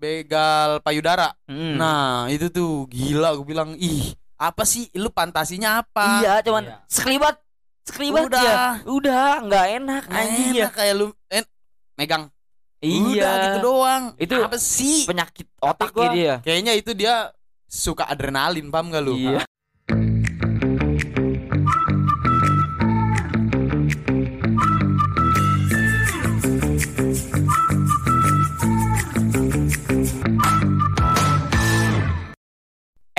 [0.00, 1.36] begal payudara.
[1.44, 1.76] Hmm.
[1.76, 6.76] Nah, itu tuh gila gue bilang, "Ih, apa sih lu fantasinya apa?" iya cuman Iya.
[6.88, 7.36] sekelibat
[7.82, 8.40] sekelibat Udah.
[8.40, 11.44] ya udah nggak enak Anjing ya kayak lu eh,
[11.94, 12.32] megang.
[12.78, 14.02] iya Udah gitu doang.
[14.16, 15.04] Itu apa sih?
[15.04, 17.14] penyakit otak gua- ya dia Kayaknya itu dia
[17.66, 19.14] suka adrenalin, paham gak lu?
[19.14, 19.44] Iya.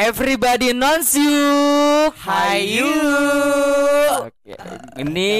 [0.01, 1.45] Everybody knows you.
[2.25, 2.89] Hai you.
[4.25, 4.57] Oke.
[4.97, 5.33] Ini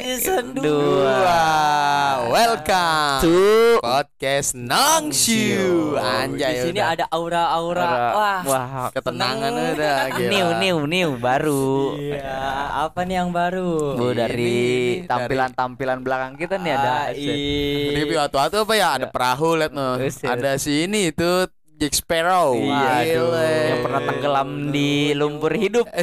[0.00, 1.12] Season dua.
[1.28, 3.36] Wah, welcome to
[3.84, 5.92] podcast Nongshu.
[6.00, 6.96] Anjay Di sini udah.
[6.96, 7.84] ada aura-aura.
[8.16, 8.40] Wah.
[8.48, 8.88] wah.
[8.96, 9.72] ketenangan seneng.
[9.76, 10.30] udah gila.
[10.32, 12.00] New, new, new, baru.
[12.00, 12.40] Iya,
[12.88, 13.92] apa nih yang baru?
[13.92, 16.88] Bu dari tampilan-tampilan belakang kita nih ada.
[16.88, 17.92] Ah, ih.
[17.92, 18.88] Ini waktu-waktu apa ya?
[18.96, 20.00] Ada perahu liat no.
[20.00, 21.44] Ada si ini itu
[21.78, 22.58] Jack Sparrow.
[22.58, 22.82] Iya,
[23.14, 23.30] aduh.
[23.38, 25.86] Yang pernah tenggelam di lumpur hidup.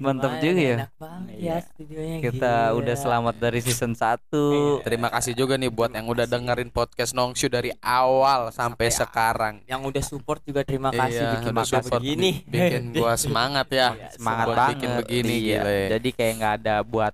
[0.00, 0.76] Mantap juga ya.
[0.80, 1.50] Enak banget Iya.
[1.50, 2.18] ya studionya.
[2.22, 2.72] Kita gila.
[2.72, 4.80] udah selamat dari season 1.
[4.80, 9.54] Terima kasih juga nih buat yang udah dengerin podcast Nongshu dari awal sampai, Sampai sekarang.
[9.68, 12.30] Yang udah support juga terima kasih Iya, bikin udah support begini.
[12.40, 13.88] bi- Bikin gua semangat ya.
[13.92, 14.72] Iya, Semangat buat banget.
[14.72, 15.60] bikin begini Iya.
[15.60, 15.78] gile.
[15.90, 17.12] Jadi kayak nggak ada buat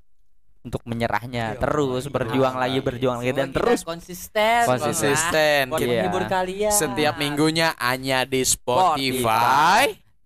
[0.67, 2.12] untuk menyerahnya Iya, terus iya.
[2.12, 4.67] berjuang lagi berjuang lagi dan terus konsisten.
[4.67, 5.70] Konsisten.
[5.70, 5.89] Buat Iya.
[6.03, 6.72] menghibur kalian.
[6.75, 9.14] Setiap minggunya hanya di Spotify.
[9.14, 9.84] Spotify,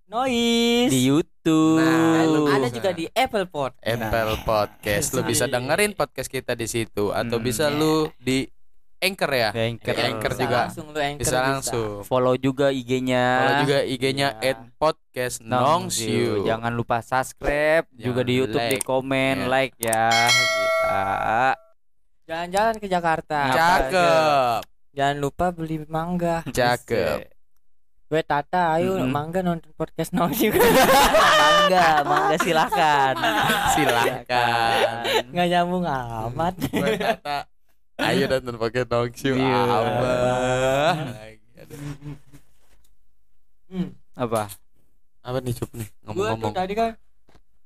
[0.08, 0.90] Noise.
[0.90, 1.78] di YouTube.
[1.78, 3.76] Nah, ada juga di Apple Pod.
[3.78, 5.12] Apple Podcast.
[5.12, 5.54] Lu bisa Iya.
[5.54, 7.44] dengerin podcast kita di situ atau Hmm.
[7.44, 8.48] bisa lu di
[9.00, 9.48] Anchor ya.
[9.48, 9.94] Di Anchor.
[9.96, 10.58] Di Anchor Bisa juga.
[10.60, 11.90] langsung lu anchor Bisa langsung.
[12.04, 13.26] Follow juga IG-nya.
[13.40, 14.60] Kalau juga IG-nya Iya.
[14.76, 16.44] @podcast Nongshu.
[16.44, 18.84] Jangan lupa subscribe juga di Jangan YouTube di like.
[18.84, 19.48] komen Iya.
[19.48, 20.04] like ya.
[22.26, 23.40] Jalan-jalan ke Jakarta.
[23.50, 24.60] Cakep.
[24.92, 26.44] Jangan lupa beli mangga.
[26.46, 27.26] Cakep.
[28.04, 29.06] Gue Tata, ayo Mm-mm.
[29.06, 30.58] mangga nonton podcast Nong juga.
[31.46, 33.14] mangga, mangga silakan.
[33.70, 34.74] Silakan.
[35.30, 36.54] Nggak nyambung amat.
[36.68, 37.46] Gue kata
[38.00, 39.32] Ayo nonton podcast Nongshu.
[39.34, 39.60] Iya.
[39.60, 40.94] Abah.
[43.70, 43.88] Hmm.
[44.14, 44.42] Apa?
[45.20, 46.52] Apa nih Cup nih ngomong-ngomong.
[46.52, 46.90] tadi kan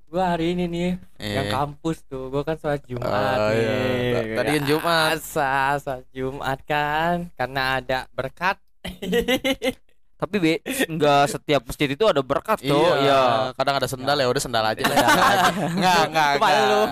[0.04, 1.50] gue hari ini nih yang Eh.
[1.50, 4.34] kampus tuh gue kan sholat Jumat Oh, nih iya.
[4.36, 5.08] Tadi kan Jumat.
[5.16, 8.58] Asa, sholat Jumat kan karena ada berkat
[10.14, 10.52] Tapi be,
[10.86, 12.86] enggak setiap masjid itu ada berkat tuh.
[12.96, 13.22] Iya, Ya.
[13.52, 14.96] kadang ada sendal ya udah sendal aja lah.
[15.74, 16.00] Enggak,
[16.38, 16.62] Kepala enggak.
[16.64, 16.82] lu.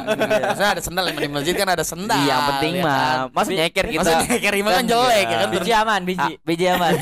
[0.43, 2.19] Maksudnya ada sendal yang di masjid kan ada sendal.
[2.19, 2.93] Iya, yang penting ya mah.
[2.93, 3.19] kan?
[3.33, 3.99] Masa nyeker kita.
[4.03, 5.49] Maksudnya nyeker imam kan jelek ya kan?
[5.50, 6.93] biji aman Ah, biji biji aman.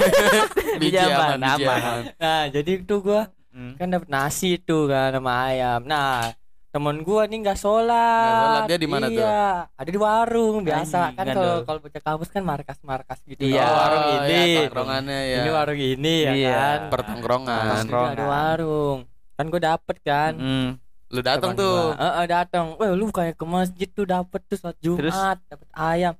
[0.77, 1.79] Biji aman, biji aman.
[1.81, 2.01] aman.
[2.17, 3.75] nah jadi tuh gue Hmm.
[3.75, 6.31] kan dapet nasi tuh kan sama ayam nah
[6.71, 9.19] temen gua nih nggak sholat, sholat dia di mana tuh?
[9.19, 13.43] iya ada di warung biasa Anjing, kan kalau kalau bocah kampus kan markas markas gitu
[13.43, 13.59] Iya.
[13.61, 15.39] Oh, warung Oh, ini ya, tongkrongannya ya.
[15.39, 16.55] ini warung ini ya Iya.
[16.55, 17.85] kan pertongkrongan.
[17.85, 18.99] Juga ada warung
[19.33, 20.69] kan gue dapet kan Hmm.
[21.11, 21.91] Lu datang tuh.
[21.91, 21.99] gua.
[21.99, 26.15] Eh, eh, datang wah lu kayak ke masjid tuh dapet tuh sholat jumat dapet ayam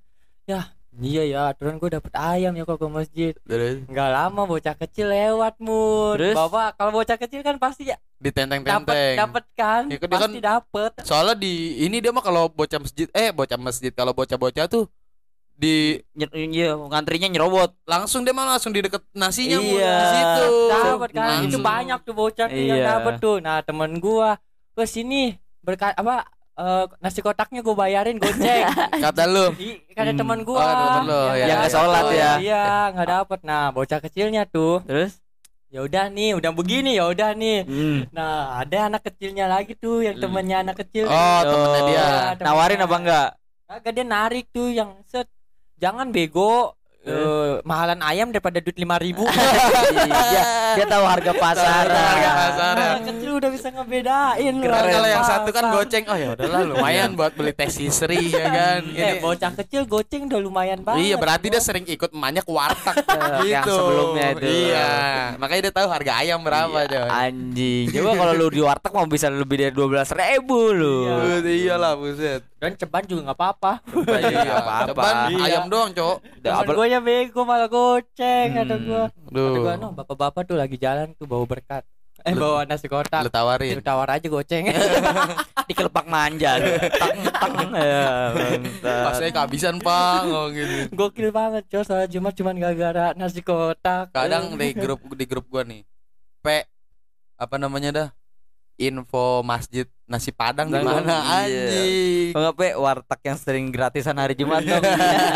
[0.45, 4.75] ya iya ya aturan gue dapet ayam ya kok ke masjid Terus nggak lama bocah
[4.75, 6.35] kecil lewat mur Terus?
[6.35, 9.17] bapak kalau bocah kecil kan pasti ya ditenteng-tenteng.
[9.17, 13.31] dapet kan Ya, kan pasti dapet Soalnya di ini dia mah kalau bocah masjid eh
[13.31, 14.91] bocah masjid kalau bocah-bocah tuh
[15.55, 16.01] di
[16.51, 17.77] iya, ngantrinya nyerobot.
[17.85, 19.93] langsung dia mah langsung di deket nasinya Iya.
[19.95, 20.49] di situ.
[20.67, 21.63] dapat kan itu Langsung.
[21.63, 22.89] banyak tuh bocah tuh yang Iya.
[22.91, 24.41] dapat tuh nah temen gua
[24.73, 26.25] ke sini berkat apa
[26.61, 28.69] eh, nasi kotaknya gua bayarin goceng
[29.05, 29.51] Kata lu.
[29.91, 30.19] Kata Hmm.
[30.19, 31.47] temen Oh, gua ada temen lu, Yang ya.
[31.47, 32.31] Yang nggak sholat ya.
[32.39, 35.13] iya nggak dapet nah bocah kecilnya tuh Terus?
[35.69, 37.99] ya udah nih udah begini ya udah nih Hmm.
[38.11, 41.95] nah ada anak kecilnya lagi tuh yang temennya anak kecil Oh, temennya dia.
[41.95, 42.45] Iya, temennya.
[42.45, 43.29] Nawarin apa enggak?
[43.65, 45.31] Kagak dia narik tuh yang set
[45.77, 50.45] jangan bego Eh, mahalan ayam daripada duit lima ribu dia,
[50.77, 51.89] dia tahu harga pasar.
[51.89, 52.75] Harga pasar.
[52.77, 54.55] Anak kecil udah bisa ngebedain.
[54.61, 58.53] Kan kalau yang satu kan goceng, oh ya udahlah lumayan buat beli teh sisri ya
[58.61, 58.85] kan.
[58.93, 61.09] Eh bocah kecil goceng udah lumayan banget.
[61.09, 62.97] Iya berarti dia sering ikut emaknya ke warteg
[63.49, 63.73] Yang gitu.
[63.81, 64.45] sebelumnya itu.
[64.69, 64.89] Iya.
[65.41, 67.09] Makanya dia tahu harga ayam berapa Iya, coy.
[67.09, 67.85] Anjing.
[67.97, 70.97] Coba kalau lu di warteg mau bisa lebih dari 12 ribu lu.
[71.09, 71.49] Iya.
[71.49, 72.50] Iya lah buset.
[72.61, 73.73] Dan ceban juga nggak apa-apa.
[74.21, 74.85] Iya, apa-apa.
[74.87, 75.45] Ceban Iya.
[75.49, 76.17] ayam doang, Cok.
[76.39, 78.85] Temen gue ya bego malah goceng kata Hmm.
[78.85, 79.05] gue.
[79.09, 79.55] Kata Duh.
[79.59, 81.89] gue no bapak-bapak tuh lagi jalan tuh bawa berkat.
[82.21, 83.25] Eh Lu- bawa nasi kotak.
[83.25, 83.73] Lu tawarin.
[83.73, 84.69] Lu tawar aja goceng.
[85.69, 86.69] dikelepak manja lu.
[86.93, 88.05] Tang tang ya.
[88.85, 90.21] Pas saya kehabisan, Pak.
[90.27, 90.93] Oh gitu.
[90.93, 94.13] Gokil banget coy soal Jumat cuman gara-gara nasi kotak.
[94.13, 95.81] Kadang di grup di grup gua nih.
[96.41, 96.69] P
[97.35, 98.09] apa namanya dah?
[98.81, 101.21] Info masjid nasi padang di Nggak, mana iya.
[101.39, 102.33] anjing.
[102.33, 104.83] Kalau nggak, Pe, warteg yang sering gratisan hari Jumat dong.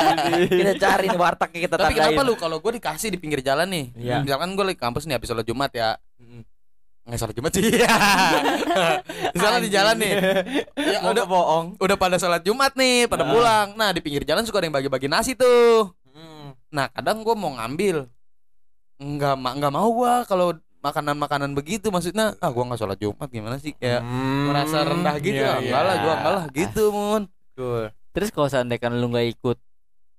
[0.50, 2.10] kita cari nih wartegnya kita Tapi tandain.
[2.10, 3.86] kenapa lu kalau gue dikasih di pinggir jalan nih?
[3.94, 4.16] Iya.
[4.20, 5.94] Misalkan gue lagi kampus nih habis sholat Jumat ya.
[6.18, 6.42] Mm.
[7.04, 7.64] Nggak sholat Jumat sih.
[9.34, 10.14] Misalnya di jalan nih.
[10.74, 13.30] Ya Mau udah nggak bohong udah pada sholat Jumat nih, pada Ah.
[13.30, 13.68] pulang.
[13.76, 15.92] Nah, di pinggir jalan suka ada yang bagi-bagi nasi tuh.
[16.10, 16.56] Hmm.
[16.70, 18.08] Nah, kadang gue mau ngambil.
[18.94, 23.56] Enggak, ma nggak mau gua kalau makanan-makanan begitu maksudnya ah gua nggak sholat Jumat gimana
[23.56, 23.72] sih?
[23.72, 24.04] Kayak
[24.44, 25.88] merasa rendah gitu Iya, ah, enggak iya.
[25.88, 27.22] lah gua enggak lah gitu mun.
[28.12, 29.58] Terus kalau seandainya lu nggak ikut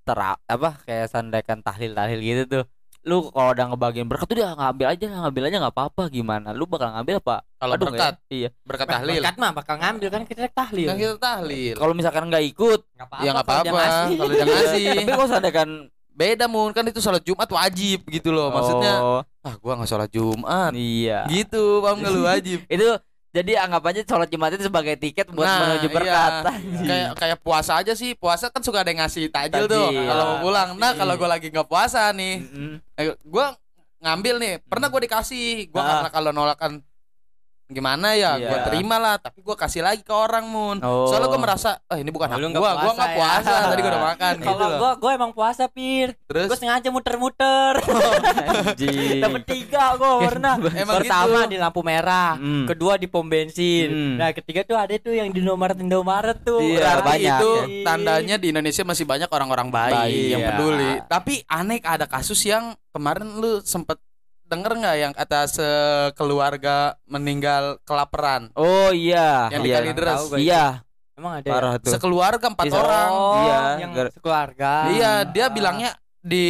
[0.05, 2.65] tera apa kayak sandekan tahlil tahlil gitu tuh
[3.05, 6.49] lu kalau udah ngebagiin berkat tuh dia ngambil aja ngambil aja nggak apa-apa gimana?
[6.57, 7.45] Lu bakal ngambil apa?
[7.61, 8.17] Kalau berkat?
[8.17, 8.33] ya?
[8.33, 8.49] iya.
[8.65, 9.21] Berkat tahlil?
[9.21, 10.87] Berkat mah bakal ngambil kan kita tahlil.
[10.89, 11.75] kan kita tahlil.
[11.77, 12.81] Kalau misalkan nggak ikut
[13.21, 13.81] ya nggak apa-apa
[14.17, 15.63] kalau dia ngasih tapi kalau seandainya
[16.17, 16.73] beda mun.
[16.73, 21.29] Kan itu sholat Jumat wajib gitu loh maksudnya oh, ah gua nggak sholat Jumat iya
[21.29, 22.89] gitu paham nggak lu wajib itu
[23.29, 25.93] jadi anggap aja sholat jumat itu sebagai tiket buat Nah, menuju iya.
[25.93, 26.31] berkat
[26.87, 30.07] kayak kayak puasa aja sih puasa kan suka ada yang ngasih tajil tuh Tajil.
[30.07, 30.99] kalau mau pulang nah Pasti.
[30.99, 32.73] kalau gua lagi nggak puasa nih Mm-mm.
[32.95, 33.53] eh, gua
[33.99, 35.87] ngambil nih pernah gua dikasih gua Ah.
[35.91, 36.71] karena kalau nolakan
[37.67, 38.45] gimana ya Iya.
[38.45, 41.05] gua terima lah tapi gua kasih lagi ke orang mun Oh.
[41.05, 43.17] soalnya gua merasa ah ini bukan Oh, hak lu nggak gua gua puasa nggak ya.
[43.17, 46.07] puasa tadi gua udah makan gitu Kalau loh gua gua emang puasa pir.
[46.25, 47.73] terus Gua sengaja muter-muter.
[49.21, 50.55] Dapat tiga gua pernah.
[50.71, 51.51] Emang Pertama gitu?
[51.51, 52.65] di lampu merah, Hmm.
[52.65, 53.87] kedua di pom bensin.
[53.87, 54.13] Hmm.
[54.17, 56.59] Nah, ketiga tuh ada tuh yang di Indomaret Indomaret tuh.
[56.59, 57.83] Iya, Berarti banyak, itu ya.
[57.83, 60.49] tandanya di Indonesia masih banyak orang-orang baik, Baik, yang iya.
[60.51, 60.91] peduli.
[61.05, 63.99] Tapi aneh ada kasus yang kemarin lu sempet
[64.45, 68.53] denger nggak yang kata sekeluarga meninggal kelaparan?
[68.53, 70.21] oh iya Yang di iya Kalideres.
[70.23, 70.65] Gua iya
[71.15, 71.41] Emang ada.
[71.41, 71.51] ya?
[71.51, 73.09] parah tuh Sekeluarga empat Bisa- orang.
[73.09, 74.71] Oh, Iya, yang gar- sekeluarga.
[74.89, 76.45] Iya, dia bilangnya di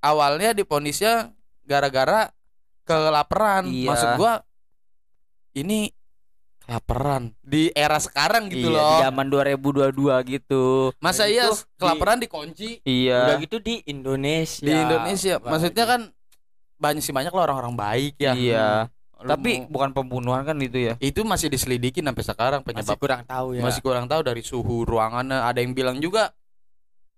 [0.00, 1.30] awalnya diponisnya
[1.62, 2.28] gara-gara
[2.82, 3.64] kelaparan.
[3.64, 3.88] Iya.
[3.88, 4.42] Maksud gua
[5.54, 5.94] ini
[6.60, 8.90] kelaparan di era sekarang gitu iya, loh.
[8.90, 9.92] di zaman 2022
[10.26, 10.64] gitu
[10.96, 11.44] Masa Udah iya
[11.76, 14.64] kelaparan dikunci iya Udah gitu di Indonesia.
[14.64, 15.36] di Indonesia?
[15.38, 16.00] Maksudnya kan
[16.76, 18.32] banyak sih banyak lah orang-orang baik ya.
[18.32, 18.68] iya
[19.16, 22.96] Lu tapi mau- bukan pembunuhan kan itu ya itu masih diselidiki sampai sekarang masih penyebab
[22.98, 23.62] kurang tahu ya.
[23.62, 25.40] masih kurang tahu dari suhu ruangannya.
[25.40, 26.34] Ada yang bilang juga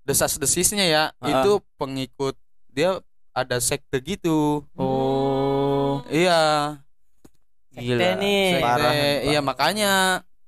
[0.02, 1.42] desas-desisnya ya Ah.
[1.42, 2.38] itu pengikut
[2.68, 3.00] dia
[3.32, 4.62] ada sekte gitu.
[4.74, 6.78] oh Iya.
[7.68, 8.44] Sekte nih.
[8.54, 8.92] Sekte, Parah,
[9.22, 9.92] iya makanya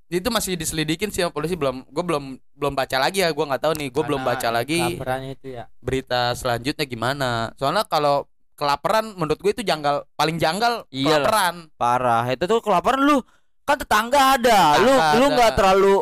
[0.09, 3.61] itu masih diselidikin sih sama polisi belum gue belum belum baca lagi ya gue nggak
[3.61, 4.97] tahu nih gue belum baca lagi
[5.29, 5.69] itu ya.
[5.79, 7.31] berita selanjutnya gimana
[7.61, 8.25] soalnya kalau
[8.59, 11.07] kelaparan menurut gue itu janggal paling janggal Iyalah.
[11.23, 13.23] kelaparan parah itu tuh kelaparan lu
[13.63, 15.33] kan tetangga ada lu Tetangga lu ada.
[15.33, 15.97] nggak terlalu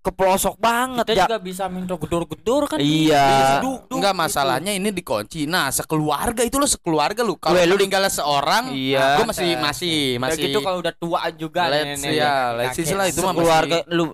[0.00, 2.80] ke pelosok banget Kita ya juga bisa minta gedor-gedor kan.
[2.80, 3.60] Iya.
[3.60, 4.22] Duduk Enggak gitu.
[4.22, 9.18] masalahnya ini dikunci nah sekeluarga itu lo sekeluarga lu kalau lu- meninggalnya seorang Iya.
[9.18, 12.96] gue masih masih Udah masih gitu kalau udah tua juga Let's- nenek, ya, let's kakek.
[12.96, 14.04] lah, itu mah keluarga lu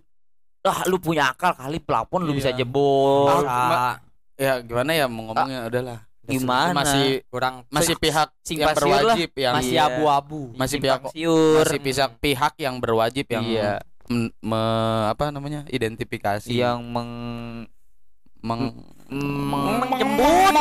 [0.64, 2.38] ah lu punya akal kali pelapon lu Iya.
[2.40, 4.02] bisa jebol Ah,
[4.34, 6.74] ya gimana ya mau ngomongnya udahlah gimana?
[6.74, 9.84] Masih kurang masih pihak simpang yang berwajib yang masih Iya.
[9.88, 10.40] abu-abu.
[10.52, 13.72] masih Simpang pihak siur masih pihak pihak yang berwajib yang Iya.
[14.06, 17.10] men- me- apa namanya identifikasi yang meng
[18.38, 18.70] meng
[19.06, 20.54] menjemput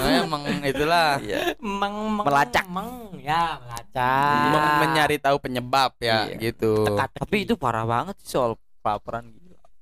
[0.00, 1.52] Eh, emang itulah Iya.
[1.56, 2.64] Meng, meng, Melacak.
[2.66, 2.90] meng,
[3.20, 4.50] ya melacak.
[4.50, 6.36] meng- menyari tahu penyebab ya Iya.
[6.40, 7.20] gitu Teka-teki.
[7.20, 9.36] tapi itu parah banget sih soal kelaparan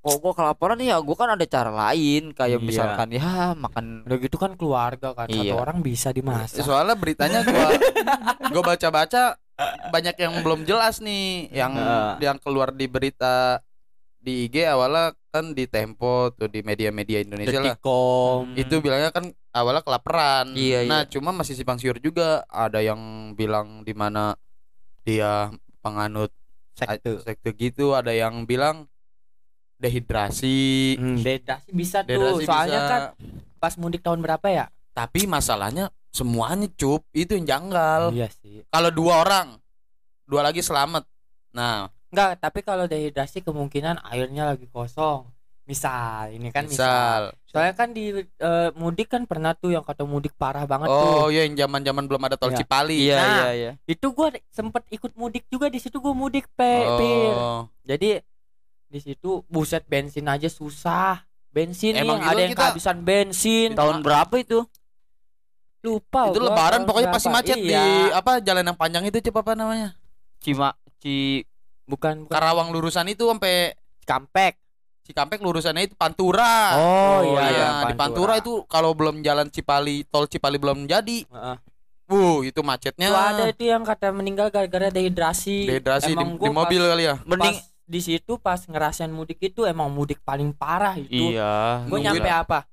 [0.08, 2.64] kalau gua kelaparan ya gua kan ada cara lain kayak Iya.
[2.64, 5.52] misalkan ya makan udah gitu kan keluarga kan Iya.
[5.52, 6.64] satu orang bisa dimasak.
[6.64, 7.68] soalnya beritanya gua
[8.48, 9.36] gua baca-baca
[9.88, 12.24] banyak yang belum jelas nih yang Heeh.
[12.24, 13.60] yang keluar di berita
[14.18, 18.56] di IG awalnya kan di Tempo tuh di media-media Indonesia lah Detikom.
[18.56, 20.54] itu bilangnya kan awalnya kelaparan.
[20.54, 22.42] Iya, nah, cuma masih simpang siur juga.
[22.46, 22.98] Ada yang
[23.34, 24.34] bilang di mana
[25.02, 26.34] dia penganut
[26.74, 27.22] sekte.
[27.22, 28.90] sekte gitu, ada yang bilang
[29.78, 30.58] dehidrasi.
[30.94, 32.12] Hmm, dehidrasi bisa tuh.
[32.12, 32.90] Dehidrasi Soalnya bisa.
[32.90, 33.00] kan
[33.56, 34.66] pas mudik tahun berapa ya?
[34.90, 38.10] tapi masalahnya semuanya cup itu yang janggal.
[38.10, 38.66] Iya sih.
[38.66, 39.62] Kalau dua orang,
[40.26, 41.06] dua lagi selamat.
[41.54, 45.22] Nah, Enggak, tapi kalau dehidrasi kemungkinan airnya lagi kosong.
[45.68, 47.30] Misal, ini kan misal.
[47.30, 47.44] misal.
[47.46, 51.36] Soalnya kan di eh, mudik kan pernah tuh yang kata mudik parah banget Oh, tuh.
[51.36, 52.58] ya yang zaman-zaman belum ada tol Iya.
[52.58, 52.96] Cipali.
[52.98, 56.74] iya Nah, iya iya Itu gua sempet ikut mudik juga di situ gua mudik pe,
[56.96, 57.36] Pir.
[57.36, 57.68] Oh.
[57.84, 58.18] Jadi
[58.88, 61.22] di situ buset bensin aja susah.
[61.48, 63.72] Bensin Emang nih ada yang kita- kehabisan bensin.
[63.72, 64.64] tahun berapa itu
[65.80, 66.28] Lupa.
[66.28, 67.16] itu gua lebaran pokoknya berapa.
[67.16, 68.12] pasti macet di Iya.
[68.12, 69.94] apa jalan yang panjang itu Cip apa namanya?
[70.38, 71.46] Cima Ci
[71.84, 74.58] bukan bukan Karawang lurusan itu sampai Kampek.
[75.02, 76.76] Cikampek lurusannya itu Pantura.
[76.76, 81.24] Oh, iya, Nah, iya, di Pantura itu kalau belum jalan Cipali, tol Cipali belum jadi,
[81.24, 81.56] Heeh.
[82.08, 83.08] Wuh, itu macetnya.
[83.08, 85.64] Tuh ada itu yang kata meninggal gara-gara dehidrasi.
[85.64, 87.14] Dehidrasi di, Emang di mobil pas- kali ya.
[87.22, 91.32] Mending pas di situ pas ngerasain mudik itu emang mudik paling parah itu.
[91.32, 91.82] iya.
[91.88, 92.68] Gue nyampe apa?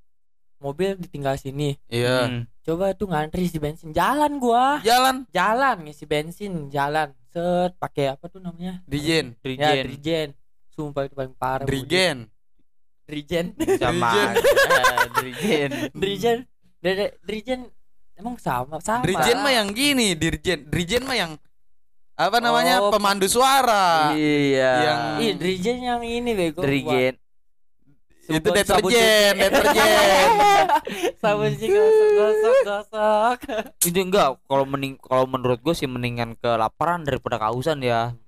[0.60, 1.80] Mobil ditinggal sini.
[1.88, 2.28] Iya.
[2.28, 2.42] Hmm.
[2.60, 3.96] Coba tuh ngantri isi bensin.
[3.96, 4.84] Jalan gua.
[4.84, 7.16] Jalan Jalan ngisi bensin, jalan.
[7.32, 8.84] Set pakai apa tuh namanya?
[8.84, 9.32] Drigen.
[9.32, 10.28] Ya, Drigen Drigen.
[10.76, 11.64] Sumpah itu paling parah.
[11.64, 12.28] mudik.
[13.08, 13.46] Drigen.
[13.56, 13.80] Drigen.
[13.80, 14.36] sama
[15.16, 15.70] Drigen.
[16.00, 16.36] Drigen.
[16.80, 17.10] Drigen.
[17.24, 17.60] Drigen
[18.16, 19.04] emang sama sama.
[19.04, 20.68] Drigen mah yang gini, Dirjen.
[20.68, 21.32] Drigen mah yang
[22.16, 22.80] apa namanya?
[22.80, 22.88] Oh.
[22.88, 24.10] pemandu suara.
[24.12, 24.72] Iya.
[24.80, 26.60] Yang- Ih, Drigen yang ini bego.
[26.60, 27.20] Drigen.
[28.26, 30.28] Itu Sabun- sabun deterjen, deterjen.
[31.16, 33.38] Sabun cuci gosok gosok gosok.
[33.80, 38.18] Itu enggak kalau mending kalau menurut gue sih mendingan kelaparan daripada kehausan ya.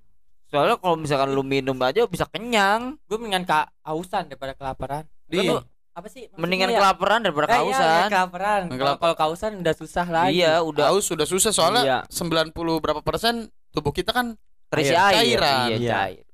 [0.46, 2.94] Soalnya kalau misalkan lu minum aja bisa kenyang.
[3.04, 5.02] Gue mendingan kehausan daripada kelaparan.
[5.26, 5.58] Di- Lu
[5.92, 6.24] apa sih?
[6.24, 6.78] maksudnya Mendingan ya?
[6.78, 7.82] kelaparan daripada Eh, iya, kehausan.
[7.82, 8.60] iya, kelaparan.
[8.70, 10.30] Kelap- Kalau kehausan udah susah lagi.
[10.36, 11.98] Iya, udah Haus sudah susah soalnya Iya.
[12.06, 14.34] 90 berapa persen tubuh kita kan
[14.68, 15.14] terisi Air.
[15.14, 15.38] air.
[15.38, 15.68] Cairan.
[15.68, 15.92] Iya, Iya.
[15.94, 16.24] cair.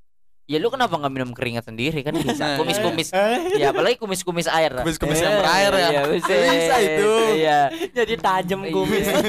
[0.44, 3.08] Ya lu kenapa nggak minum keringat sendiri kan bisa kumis-kumis.
[3.10, 4.76] Eh, ya apalagi kumis-kumis air.
[4.76, 5.88] kumis-kumis yang berair ya.
[5.88, 6.02] Iya.
[6.12, 7.12] Bisa itu.
[7.34, 7.60] Iya.
[7.94, 9.08] Jadi tajam kumis.
[9.08, 9.24] Iya.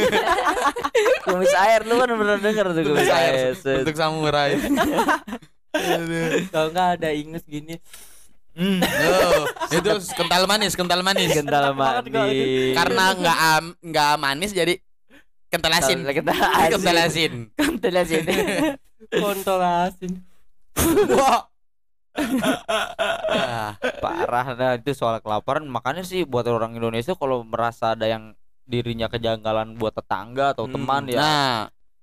[1.25, 4.51] kumis air lu kan pernah denger tuh kumis Kumis air untuk samurai.
[5.75, 6.47] Aduh.
[6.50, 7.75] Kalau nggak ada ingus gini.
[8.55, 8.79] Hmm.
[8.79, 11.27] Oh, itu kental manis, kental manis.
[11.27, 12.71] Kental manis.
[12.71, 14.79] Karena nggak am- nggak manis jadi
[15.55, 16.00] kental asin.
[16.05, 17.31] Kental asin.
[17.55, 17.95] Kental
[19.63, 20.12] asin.
[21.09, 21.41] Wah.
[23.27, 28.31] Ya, Parah nah itu soal kelaparan makanya sih buat orang Indonesia kalau merasa ada yang
[28.63, 30.74] dirinya kejanggalan buat tetangga atau Hmm.
[30.74, 31.53] teman ya Nah,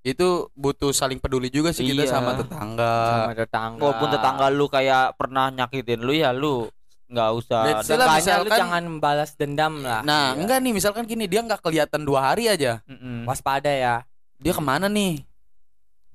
[0.01, 2.13] itu butuh saling peduli juga sih kita Iya.
[2.13, 2.93] sama tetangga.
[3.09, 3.81] Sama tetangga.
[3.81, 6.69] walaupun tetangga lu kayak pernah nyakitin lu ya lu
[7.05, 10.01] nggak usah Let's Seenggaknya lu misalkan- jangan balas dendam lah.
[10.01, 10.39] Nah, Iya.
[10.39, 12.81] enggak nih misalkan gini dia nggak kelihatan dua hari aja.
[12.85, 13.23] Mm-mm.
[13.23, 14.01] Waspada ya.
[14.37, 15.21] Dia ke mana nih?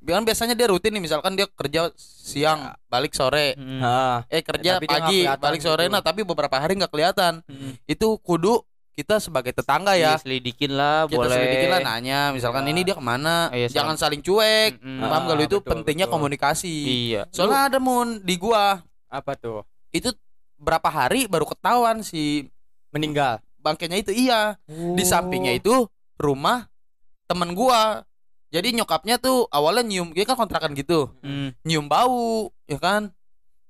[0.01, 3.53] Kan biasanya dia rutin nih misalkan dia kerja siang, balik sore.
[3.55, 5.93] Nah, Eh kerja nggak pagi, balik sore gitu.
[5.93, 7.45] nah tapi beberapa hari nggak kelihatan.
[7.45, 7.77] Mm-mm.
[7.85, 8.63] Itu kudu
[8.95, 10.17] kita sebagai tetangga ya.
[10.17, 12.71] Iya, selidikin lah Kita boleh selidikin lah nanya misalkan Iya.
[12.73, 13.37] ini dia ke mana.
[13.51, 14.79] Iya, Jangan saling cuek.
[14.79, 15.03] Mm-mm.
[15.03, 16.15] Paham gak lu itu betul, pentingnya betul.
[16.17, 16.75] komunikasi.
[17.07, 19.63] iya Soalnya ada mun di gua apa tuh?
[19.89, 20.13] itu
[20.59, 22.51] berapa hari baru ketahuan si
[22.91, 23.39] Meninggal.
[23.59, 24.57] bangkainya itu iya.
[24.69, 25.87] Di sampingnya itu
[26.19, 26.67] rumah
[27.29, 28.03] temen gua.
[28.49, 31.13] Jadi nyokapnya tuh awalnya nyium, dia kan kontrakan gitu.
[31.21, 31.53] Mm.
[31.69, 33.13] Nyium bau, ya kan?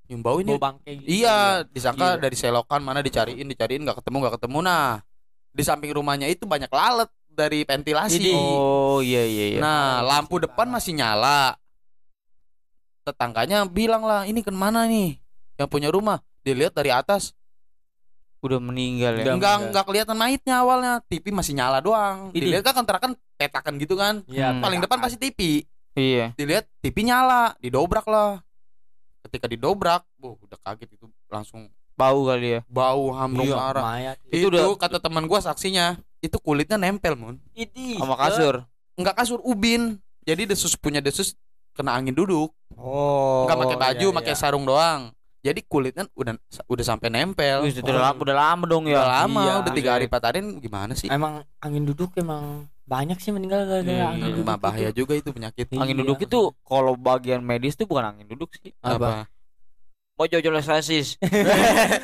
[0.06, 0.54] Nyium bau ini.
[0.54, 1.02] Bau gitu.
[1.02, 2.22] Iya, disangka Gila.
[2.22, 4.58] dari selokan mana dicariin, dicariin nggak ketemu, nggak ketemu.
[4.62, 5.02] Nah,
[5.50, 8.22] di samping rumahnya itu banyak lalat dari ventilasi.
[8.22, 11.58] Jadi, oh iya iya iya Nah, Oh, lampu depan masih nyala.
[13.02, 15.18] Tetangganya bilang lah, ini ke mana nih?
[15.58, 16.22] Yang punya rumah.
[16.40, 17.34] Dilihat dari atas,
[18.38, 19.56] udah meninggal ya enggak enggak.
[19.68, 20.92] enggak kelihatan mayitnya awalnya.
[21.04, 22.30] TV masih nyala doang.
[22.30, 22.38] Ini.
[22.40, 24.22] Dilihat kan kontrakan petakan gitu kan.
[24.26, 24.62] Iya, Hmm.
[24.62, 25.66] Paling depan pasti TV.
[25.92, 28.38] iya Dilihat TV nyala, didobrak lah.
[29.20, 31.66] Ketika didobrak, uh, udah kaget itu langsung
[31.98, 33.82] bau kali ya bau harum Iya, marah.
[33.82, 34.16] mayat.
[34.30, 37.36] Itu, Itu udah- kata teman gua saksinya, itu kulitnya nempel, Mun.
[37.52, 38.62] Ini sama kasur
[38.94, 39.98] Enggak kasur ubin.
[40.22, 41.34] Jadi desus punya desus
[41.70, 42.50] kena angin duduk.
[42.74, 43.46] Oh.
[43.46, 44.38] Enggak pakai baju, iya, pakai iya.
[44.38, 45.10] sarung doang.
[45.38, 46.34] Jadi kulitnya udah
[46.66, 47.62] udah sampai nempel.
[47.62, 49.54] Wih, udah lama udah lama dong ya Udah lama, Iya.
[49.62, 51.06] udah tiga hari empat hari gimana sih?
[51.06, 54.44] Emang angin duduk emang banyak sih meninggal gara-gara Iya, angin duduk.
[54.44, 54.64] Mah itu.
[54.64, 55.66] bahaya juga itu penyakit.
[55.72, 56.02] angin Iya.
[56.02, 59.30] duduk itu kalau bagian medis tuh bukan angin duduk sih Apa?
[60.18, 61.14] Mau jojolosasis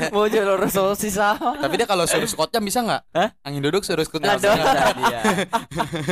[0.08, 1.58] Mau jalur sosis sama.
[1.58, 3.02] Tapi dia kalau suruh squat jam bisa nggak?
[3.10, 3.28] Hah?
[3.42, 4.22] Angin duduk suruh jam.
[4.30, 4.54] ada.
[4.94, 5.20] dia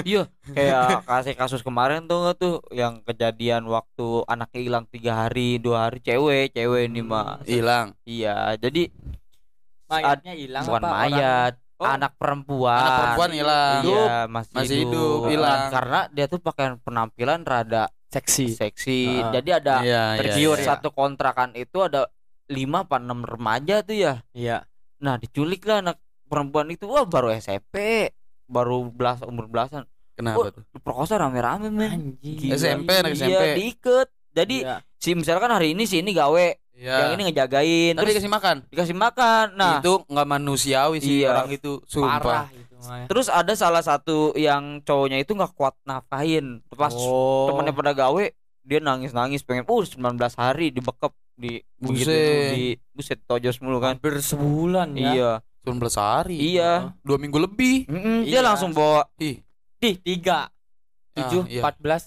[0.02, 5.56] iya kayak kasih kasus kemarin tuh nggak tuh yang kejadian waktu anaknya hilang tiga hari
[5.56, 7.94] dua hari cewek cewek ini mah Hilang.
[8.02, 8.90] iya jadi
[9.87, 11.00] Mayatnya hilang bukan apa orang?
[11.09, 11.87] mayat Oh.
[11.88, 13.80] anak perempuan Anak perempuan hilang.
[13.82, 15.61] iya masih, Masih hidup, hidup, hilang.
[15.68, 18.47] karena dia tuh pakai penampilan rada Seksi.
[18.52, 19.33] seksi Ah.
[19.33, 20.66] jadi ada Iya, iya, tergiur iya.
[20.66, 22.07] satu kontrakan itu ada
[22.47, 24.69] lima apa enam remaja tuh ya Iya.
[24.99, 28.09] Nah diculik lah anak perempuan itu wah baru SMP
[28.45, 30.61] baru belas umur belasan Kenapa tuh?
[30.71, 32.37] diperkosa rame-rame men Anjing.
[32.38, 32.52] Gila.
[32.54, 33.45] SMP, anak Iya, SMP.
[33.57, 34.76] diikat jadi Iya.
[34.95, 36.95] si misalkan hari ini si ini gawe Iya.
[36.99, 38.57] yang ini ngejagain Tapi terus dikasih makan.
[38.66, 41.28] dikasih makan nah itu nggak manusiawi sih Iya.
[41.33, 41.81] orang itu.
[41.83, 42.16] Sumpah.
[42.19, 42.45] Parah
[42.83, 43.07] itu mah.
[43.07, 47.47] terus ada salah satu yang cowoknya itu nggak kuat nafkahin pas Oh.
[47.47, 48.25] temennya pada gawe
[48.61, 49.99] dia nangis-nangis pengen uh 19
[50.33, 52.53] hari dibekep di Buset.
[52.53, 55.11] di buset tojos mulu kan hampir sebulan ya.
[55.11, 55.31] iya
[55.62, 56.37] 19 hari.
[56.39, 57.87] iya Dua minggu lebih.
[57.87, 58.41] Mm-mm, dia Iya.
[58.43, 59.39] langsung bawa Ih.
[59.79, 60.51] Di tiga.
[61.12, 61.61] Tujuh, Ah, iya.
[61.61, 62.03] empat belas.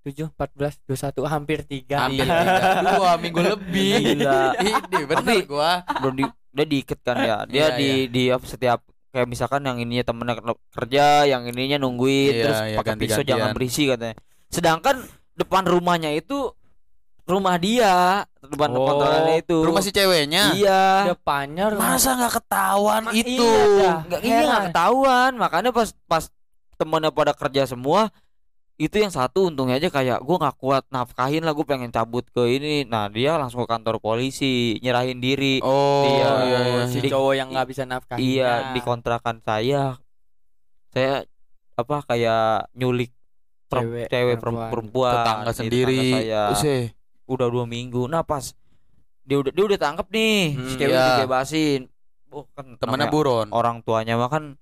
[0.00, 2.08] Tujuh, empat belas, dua satu, hampir tiga.
[2.08, 2.32] Hampir Iya.
[2.34, 2.96] tiga.
[2.96, 3.92] Dua minggu lebih.
[4.16, 4.40] Gila.
[4.56, 5.84] Ini bener Tapi- gua.
[5.94, 9.76] belum di dia diikat kan ya dia Iya, di di apa, setiap kayak misalkan yang
[9.76, 14.14] ininya temennya ker- kerja yang ininya nungguin Iya, terus iya, pakai pisau jangan berisi katanya.
[14.46, 14.96] Sedangkan
[15.34, 16.54] depan rumahnya itu
[17.24, 19.56] rumah dia depan Oh, kontrakannya itu.
[19.60, 20.50] Rumah si ceweknya.
[20.52, 21.06] iya.
[21.08, 21.94] Depannya rumah.
[21.94, 23.46] Masa nggak ketahuan Ma- itu?
[23.78, 25.32] iya nggak iya ketahuan.
[25.34, 26.24] Makanya pas pas
[26.74, 28.10] temennya pada kerja semua
[28.80, 32.40] itu yang satu untungnya aja kayak gue nggak kuat nafkahin lah gue pengen cabut ke
[32.50, 36.82] ini nah dia langsung ke kantor polisi nyerahin diri Oh, Iya, iya, iya.
[36.86, 40.00] si Di- cowok yang nggak bisa nafkahin iya di kontrakan saya
[40.88, 41.28] saya
[41.74, 43.12] apa kayak nyulik
[43.66, 45.14] per- Cewek, cewek perempuan, perempuan.
[45.14, 45.94] Tetangga di sendiri.
[45.94, 46.82] tetangga saya Useh.
[47.26, 48.56] udah dua minggu nah pas
[49.22, 51.06] dia udah dia udah tangkap nih si Hmm, cewek iya.
[51.14, 51.80] dibebasin
[52.30, 53.46] oh kan Temennya namanya buron.
[53.50, 54.56] orang tuanya mah kan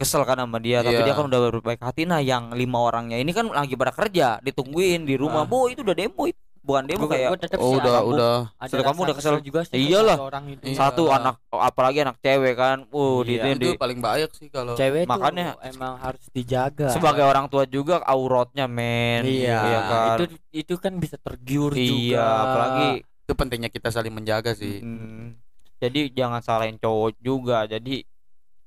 [0.00, 1.04] kesel kan sama dia tapi Iya.
[1.04, 5.04] dia kan udah berbaik hati nah yang lima orangnya ini kan lagi pada kerja ditungguin
[5.04, 5.46] di rumah Ah.
[5.46, 8.36] bu itu udah demo itu bukan demo Gua- kayak gua tetep Oh, udah, udah.
[8.54, 9.34] ada Sudah kamu udah kesel.
[9.40, 10.16] juga sih Iyalah.
[10.18, 10.76] orang itu Iya.
[10.78, 13.44] satu anak apalagi anak cewek kan uh di, Iya.
[13.54, 18.00] di- Itu paling banyak sih kalau cewek Makanya- emang harus dijaga sebagai orang tua juga
[18.02, 21.80] auratnya men iya, kan itu itu kan bisa tergiur juga
[22.12, 24.80] iya apalagi itu pentingnya kita saling menjaga sih.
[24.80, 25.38] mm,
[25.78, 28.04] jadi jangan salahin cowok juga jadi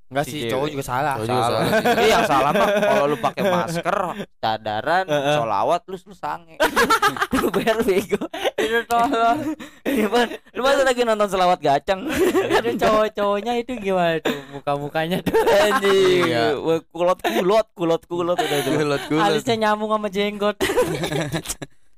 [0.07, 0.51] enggak si sih cewek.
[0.51, 1.63] cowok juga salah Cowok juga salah.
[1.79, 3.97] Jadi yang salah mah kalau lu pakai masker,
[4.37, 6.55] cadaran, solawat lu lu sange.
[7.35, 8.21] lu bayar bego.
[8.55, 9.39] itu tolong
[9.83, 10.27] Iya, Pan.
[10.51, 12.07] Lu masa lagi nonton selawat gacang?
[12.07, 15.33] itu cowok-cowoknya itu gimana tuh muka-mukanya tuh
[15.65, 16.29] Anjing.
[16.29, 16.55] Iya.
[16.57, 18.69] Wah, Kulot kulot kulot kulot udah itu.
[18.75, 19.01] Gulat.
[19.19, 20.55] alisnya nyambung sama jenggot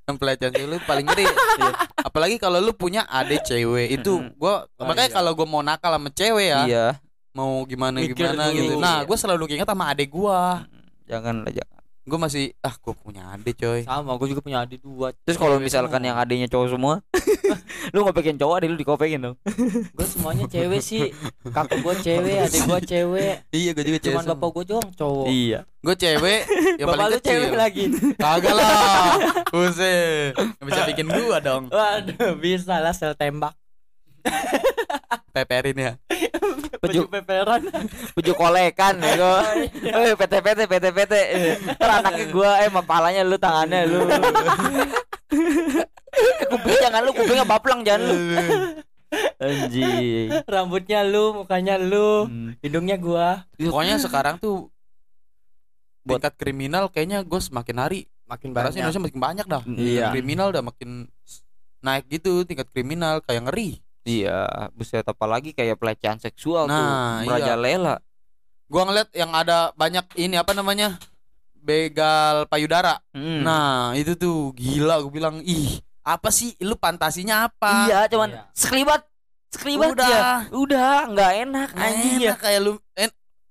[0.05, 1.25] Yang pelecehan itu paling ngeri.
[1.25, 1.71] Iya.
[1.99, 5.17] Apalagi kalau lu punya adik cewek itu gua Oh, makanya iya.
[5.17, 6.85] kalau gua mau nakal sama cewek ya, Iya.
[7.35, 8.55] Mau gimana Mikir gimana dulu.
[8.55, 8.73] gitu.
[8.77, 9.05] Nah, Iya.
[9.05, 10.63] gua selalu ingat sama adik gua.
[11.05, 11.73] Jangan lah jangan.
[12.01, 13.81] Gua masih ah gua punya adik coy.
[13.81, 17.01] sama gue juga punya adik dua Terus kalau misalkan yang adiknya cowok semua,
[17.89, 19.35] lu ngopekin cowok adik lu dikopengin dong.
[19.89, 21.09] gue semuanya cewek sih
[21.43, 24.13] kakak gue cewek adik gue cewek Iya, gua juga cewek.
[24.13, 25.59] cuman bapak gue doang cowok Iya.
[25.81, 26.39] Gua cewek
[26.79, 27.31] yang bapak paling lu kecil.
[27.33, 27.83] cewek lagi
[28.15, 29.13] Kagak lah.
[29.49, 31.63] Nggak bisa bikin gua dong.
[31.67, 33.57] waduh bisa lah sel tembak
[35.35, 35.93] Peperin ya.
[36.79, 37.61] Baju peperan
[38.15, 39.39] baju kolekan ya gua.
[39.83, 41.13] Eh PT PT PT PT.
[41.75, 43.99] Ntar anaknya gua eh mapalanya lu tangannya lu.
[46.15, 48.15] Eh, kuping jangan lu kupingnya baplang jangan lu.
[49.35, 50.31] Anjing.
[50.47, 52.55] rambutnya lu mukanya lu Hmm.
[52.63, 54.71] hidungnya gua Pokoknya sekarang tuh
[56.07, 59.63] tingkat kriminal kayaknya gue semakin hari makin Karena sih banyak Indonesia makin banyak dah.
[59.67, 60.07] Iya.
[60.13, 60.89] Kriminal udah makin
[61.81, 63.81] naik gitu tingkat kriminal kayak ngeri.
[64.05, 66.77] Iya, buset apalagi kayak pelecehan seksual Nah,
[67.19, 67.27] tuh.
[67.27, 67.97] Merajalela.
[68.65, 70.95] Gua ngeliat yang ada banyak ini apa namanya?
[71.57, 73.01] begal payudara.
[73.09, 73.41] Hmm.
[73.41, 78.43] Nah, itu tuh gila gue bilang, "Ih, apa sih lu fantasinya apa?" Iya, cuman Iya.
[78.53, 79.01] sekelibat.
[79.49, 80.05] Sekelibat Udah.
[80.07, 80.25] ya.
[80.53, 82.33] Udah, nggak enak Nggak anjing enak ya.
[82.37, 83.09] kayak lu eh,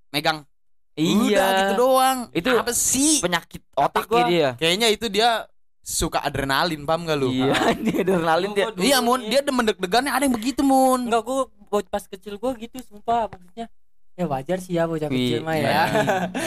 [0.08, 0.46] megang.
[0.94, 1.18] Iya.
[1.18, 2.18] Udah gitu doang.
[2.30, 3.18] Itu apa sih?
[3.18, 4.54] penyakit otak gua- dia.
[4.54, 5.50] Kayaknya itu dia
[5.84, 7.28] suka adrenalin, paham gak lu?
[7.28, 8.72] Iya, dia adrenalin dia.
[8.72, 11.06] Iya, Mun, dia demen deg-degannya ada yang begitu, Mun.
[11.06, 11.44] enggak gua
[11.84, 13.66] pas kecil gua gitu sumpah maksudnya
[14.14, 15.12] ya wajar sih ya bocah Iya.
[15.12, 15.82] kecil mah ya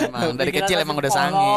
[0.08, 1.54] Emang dari kecil emang udah sange.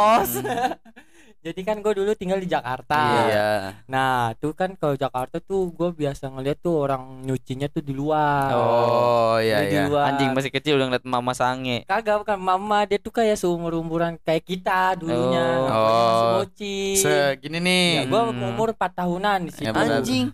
[1.40, 3.50] Jadi kan gue dulu tinggal di Jakarta Iya.
[3.86, 8.52] nah tuh kan kalau Jakarta tuh gue biasa ngeliat tuh orang nyucinya tuh di luar
[8.52, 9.88] Oh, iya Di iya.
[9.88, 10.12] luar.
[10.12, 11.82] Anjing masih kecil udah ngeliat mama sange.
[11.84, 15.64] kagak bukan mama dia tuh kayak seumur umuran kayak kita dulunya Oh.
[15.64, 16.32] Masih Oh.
[16.38, 17.88] bocil Segini nih.
[17.94, 18.42] ya, gue Hmm.
[18.46, 19.72] umur 4 tahunan di situ Ya.
[19.72, 20.26] Anjing.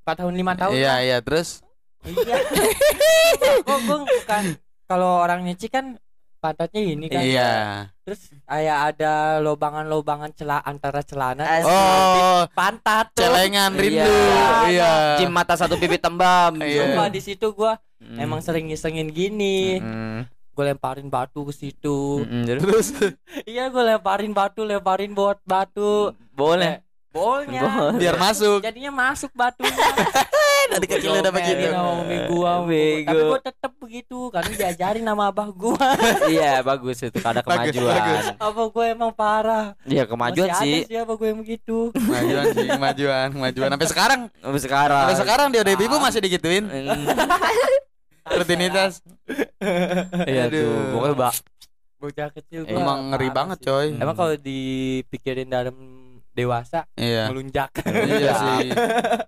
[0.00, 0.98] 4 tahun 5 tahun Iya, lah.
[1.00, 1.48] iya, terus
[2.02, 2.34] iya
[3.62, 4.44] kok gue bukan
[4.84, 5.98] kalau orang nyuci kan
[6.42, 7.52] pantatnya ini kan iya.
[8.02, 14.02] terus kayak ada lobangan-lobangan celah antara celana dan Oh, pantat tuh celengan rindu.
[14.02, 14.50] Iya.
[14.66, 14.92] Iya.
[15.16, 16.58] Cim mata satu pipi tembam.
[16.58, 16.82] Iya.
[16.90, 18.18] Sumpah di situ gua Hmm.
[18.18, 20.26] emang sering ngisengin gini Hmm.
[20.26, 22.98] gue lemparin batu ke situ Hmm, Terus
[23.46, 26.82] iya gue lemparin batu lemparin buat batu boleh.
[27.12, 28.00] Bolnya Boleh.
[28.00, 28.58] Biar masuk.
[28.58, 29.68] jadinya masuk batunya
[30.64, 31.68] Dari kecil udah begitu.
[31.68, 33.04] Diomelin sama gua Bego.
[33.04, 35.88] tapi gua tetep begitu karena diajarin sama abah gua
[36.32, 37.92] Iya, bagus itu ada Bagus, kemajuan.
[37.94, 38.24] bagus.
[38.40, 40.96] abah gua emang parah Iya, kemajuan Masih sih.
[40.96, 43.68] abah gua yang begitu Kemajuan sih, kemajuan, kemajuan.
[43.68, 45.04] Sampai sekarang, Sampai sekarang.
[45.04, 46.64] sampai sekarang dia udah ibu masih digituin.
[46.64, 47.04] Hmm.
[48.38, 49.02] Rutinitas.
[50.24, 50.92] Iya tuh, Aduh.
[50.92, 51.34] pokoknya bak.
[51.98, 53.94] bocah kecil gua Emang ngeri banget, coy.
[53.94, 55.74] emang kalau dipikirin dalam
[56.32, 57.28] dewasa Iya.
[57.28, 57.70] melunjak
[58.12, 58.68] Iya sih.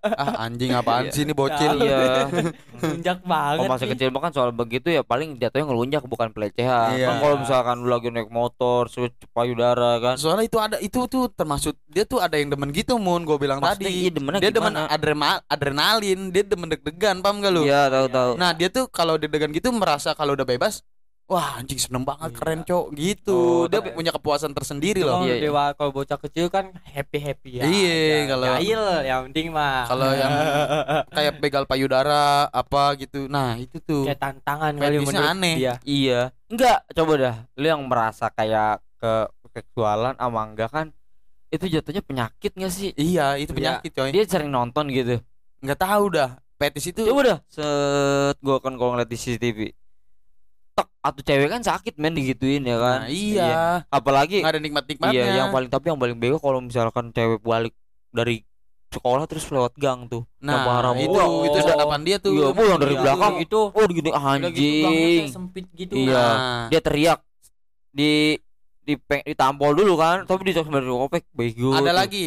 [0.04, 1.76] Ah, anjing apaan sih ini bocil?
[1.78, 2.28] Iya.
[2.80, 3.92] melunjak banget Kalau masih sih.
[3.94, 6.96] kecil mah kan soal begitu ya paling jatuhnya ngelunjak bukan pelecehan.
[6.96, 7.06] Iya.
[7.06, 8.88] Kan kalau misalkan lu lagi naik motor,
[9.30, 10.14] payudara kan.
[10.16, 13.58] Soalnya itu ada itu tuh termasuk dia tuh ada yang demen gitu Mun gue bilang
[13.58, 14.00] Maksudnya tadi.
[14.00, 17.62] iya, demennya dia demen adrenal adrenalin, dia demen deg-degan, paham gak lu?
[17.64, 18.30] Iya, tahu tahu.
[18.34, 20.80] Nah, dia tuh kalau deg-degan gitu merasa kalau udah bebas
[21.24, 22.36] wah anjing seneng banget Iya.
[22.36, 25.42] keren cok gitu Oh, dia punya kepuasan tersendiri loh Kalau Iya, iya.
[25.42, 27.62] dewa kalau bocah kecil kan happy happy ya.
[27.64, 29.84] Iya, Ya, kalau- jahil yang penting mah.
[29.86, 30.32] kalau yang
[31.16, 35.54] kayak begal payudara apa gitu nah itu tuh kayak tantangan kali menurut aneh.
[35.56, 35.74] dia.
[35.82, 36.20] Iya.
[36.46, 37.36] Enggak, coba dah.
[37.54, 39.12] Lu yang merasa kayak ke
[39.50, 40.86] seksualan sama enggak kan
[41.46, 42.90] itu jatuhnya penyakit gak sih?
[42.94, 43.78] iya itu Iya.
[43.78, 45.22] penyakit coy Dia sering nonton gitu.
[45.60, 47.38] nggak tahu dah petis itu Coba dah.
[47.46, 49.58] Set gua kan kalau ngeliat di CCTV.
[51.04, 53.04] Atau cewek kan sakit men digituin ya kan.
[53.04, 56.58] nah, iya Apalagi nggak ada nikmat nikmatnya iya yang paling tapi yang paling bego kalau
[56.58, 57.76] misalkan cewek balik
[58.08, 58.40] dari
[58.88, 60.22] sekolah terus lewat gang tuh.
[60.38, 61.44] nah parah itu banget.
[61.44, 61.66] itu Oh.
[61.68, 64.82] dadapan dia tuh Iya, Bu, yang dari Iya, belakang itu Oh gini gitu anjing.
[64.82, 65.92] kayak sempit gitu.
[65.92, 66.14] Iya.
[66.14, 67.20] Nah, Dia teriak
[67.90, 68.38] di
[68.80, 71.74] di ditampol dulu kan, tapi di dari kopek bego.
[71.74, 71.96] ada tuh.
[71.96, 72.26] lagi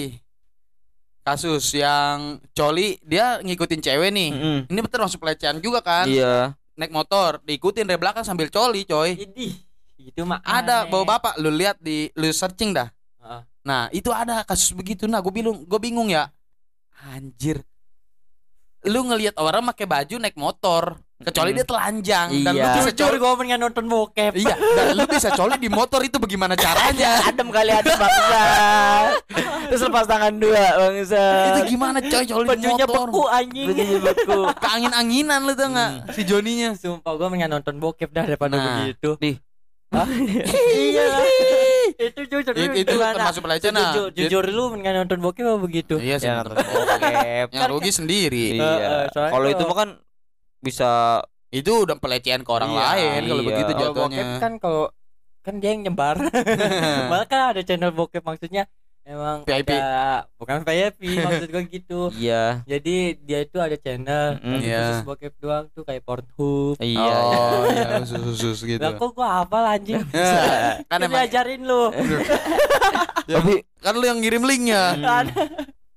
[1.21, 4.59] kasus yang coli dia ngikutin cewek nih Mm-mm.
[4.65, 6.55] ini termasuk pelecehan juga kan Iya.
[6.77, 9.17] Naik motor diikutin dari belakang sambil coli coy.
[9.17, 9.57] Idih,
[9.97, 10.93] itu mah ada aneh.
[10.93, 12.87] bawa bapak lu lihat di lu searching dah.
[13.19, 13.41] Heeh.
[13.65, 15.09] nah itu ada kasus begitu.
[15.09, 16.29] Nah gue bingung gue bingung ya.
[17.11, 17.65] Anjir.
[18.85, 21.57] Lu ngelihat orang pakai baju naik motor kecuali Mm.
[21.57, 22.73] dia telanjang dan lu Iya.
[22.75, 24.33] bisa Jujur gue pengen nonton bokep.
[24.33, 28.43] iya dan lu bisa coli di motor itu bagaimana caranya Adem kali adem bangsa.
[29.67, 31.23] Terus lepas tangan dua bangsa.
[31.51, 33.67] itu gimana coy coli di Bajunya motor beku anjing.
[33.67, 34.39] Bajunya beku.
[34.55, 38.65] keangin anginan lu tau nggak si Joninya Sumpah gue pengen nonton bokep dah daripada Nah.
[38.85, 39.09] begitu.
[39.17, 39.33] Di.
[39.87, 40.03] Hah?
[40.77, 41.05] iya
[41.97, 43.89] itu jujur itu, lu itu termasuk pelecehan nah.
[43.89, 45.95] Jujur, jujur lu pengen nonton bokep apa begitu?
[45.97, 46.59] iya sih Ya, bener.
[46.59, 47.47] bokep.
[47.49, 49.09] yang rugi sendiri Eh, eh, Iya.
[49.09, 49.89] soalnya Kalau itu mah kan
[50.59, 53.47] bisa itu udah pelecehan ke orang Iya, lain kalau iya.
[53.47, 54.83] begitu Kalau jatuhnya bokep kan kalau
[55.39, 56.15] kan dia yang nyebar.
[57.11, 58.67] Malah kan ada channel bokep maksudnya
[59.01, 59.71] emang VIP.
[59.71, 61.99] ada bukan VIP maksud gue gitu.
[62.13, 62.59] iya.
[62.63, 64.53] Jadi dia itu ada channel Mm-mm.
[64.53, 64.83] tapi Iya.
[64.83, 66.75] khusus bokep doang tuh kayak Pornhub.
[66.77, 66.99] Iya.
[67.15, 70.03] oh iya khusus khusus gitu Lah kok gua hafal anjing?
[70.83, 71.95] kan emang diajarin lu.
[73.23, 75.25] Tapi kan lu yang ngirim linknya Kan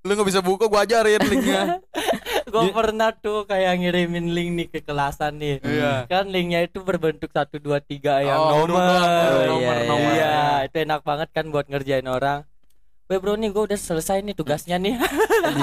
[0.00, 1.82] lu nggak bisa buka gua ajarin linknya
[2.50, 5.56] gua pernah tuh kayak ngirimin link nih ke kelasan nih.
[5.60, 6.04] Iya.
[6.04, 8.76] Kan linknya itu berbentuk 1 2 3 yang Oh, nomor.
[8.76, 9.00] nomor,
[9.46, 10.12] nomor, Iya, nomor.
[10.12, 10.34] Iya,
[10.66, 12.42] itu enak banget kan buat ngerjain orang.
[13.06, 14.94] Weh bro nih gue udah selesai nih tugasnya nih.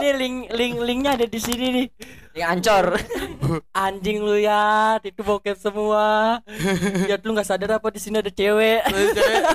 [0.00, 1.86] nih link link linknya ada di sini nih.
[2.32, 2.94] yang ancor.
[3.72, 4.62] Anjing lu ya,
[5.00, 6.38] itu bokep semua.
[7.04, 8.82] Lihat lu nggak sadar apa di sini ada cewek.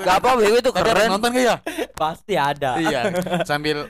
[0.02, 1.08] Gak apa bego itu keren.
[1.10, 1.56] nonton gak ya
[1.94, 2.76] Pasti ada.
[2.78, 3.12] iya
[3.44, 3.88] sambil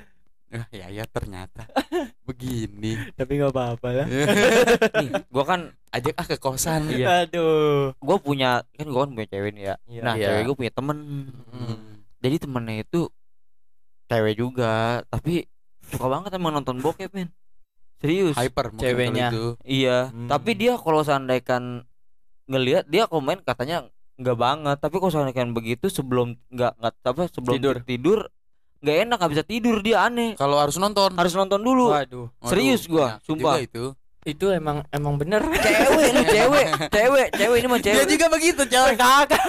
[0.50, 1.66] "Ah, ya ya ternyata
[2.28, 4.08] begini Tapi nggak apa-apa lah.
[5.02, 7.26] Nih, gua kan ajak ah ke kosan Iya.
[7.26, 7.94] Aduh.
[7.98, 9.76] gua punya kan gua kan punya cewek nih ya.
[9.86, 10.02] Iya.
[10.02, 10.26] Nah, Iya.
[10.30, 10.98] cewek gua punya temen.
[11.50, 11.78] Hmm.
[12.22, 13.02] Jadi temennya itu
[14.06, 14.74] cewek juga,
[15.08, 15.46] tapi
[15.86, 17.30] suka banget emang nonton bokep, men.
[17.98, 18.36] Serius.
[18.36, 19.32] hyper Ceweknya.
[19.32, 20.28] itu Iya, Hmm.
[20.28, 21.82] tapi dia kalau seandainya
[22.46, 27.56] ngelihat dia komen katanya nggak banget, tapi kalau seandainya begitu sebelum nggak nggak apa sebelum
[27.58, 27.76] Tidur.
[27.82, 28.20] tidur
[28.86, 30.38] nggak enak nggak bisa tidur dia aneh.
[30.38, 31.90] kalau harus nonton Harus nonton dulu.
[31.90, 32.30] Waduh.
[32.32, 33.58] Waduh, serius gua, sumpah.
[33.58, 33.86] juga itu
[34.24, 35.38] Itu emang emang bener.
[35.66, 38.06] Cewek lu cewek, cewek, cewek ini mah dia cewek.
[38.08, 39.42] juga begitu coy Kagak.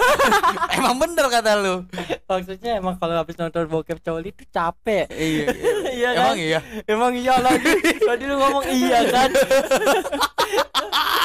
[0.71, 1.75] emang bener kata lu
[2.23, 5.09] Maksudnya emang kalau habis nonton bokep coli itu capek.
[5.09, 5.45] iya
[5.87, 6.25] Iya kan?
[6.27, 7.73] emang iya Emang iya lagi.
[7.95, 9.29] Tadi lu ngomong iya kan?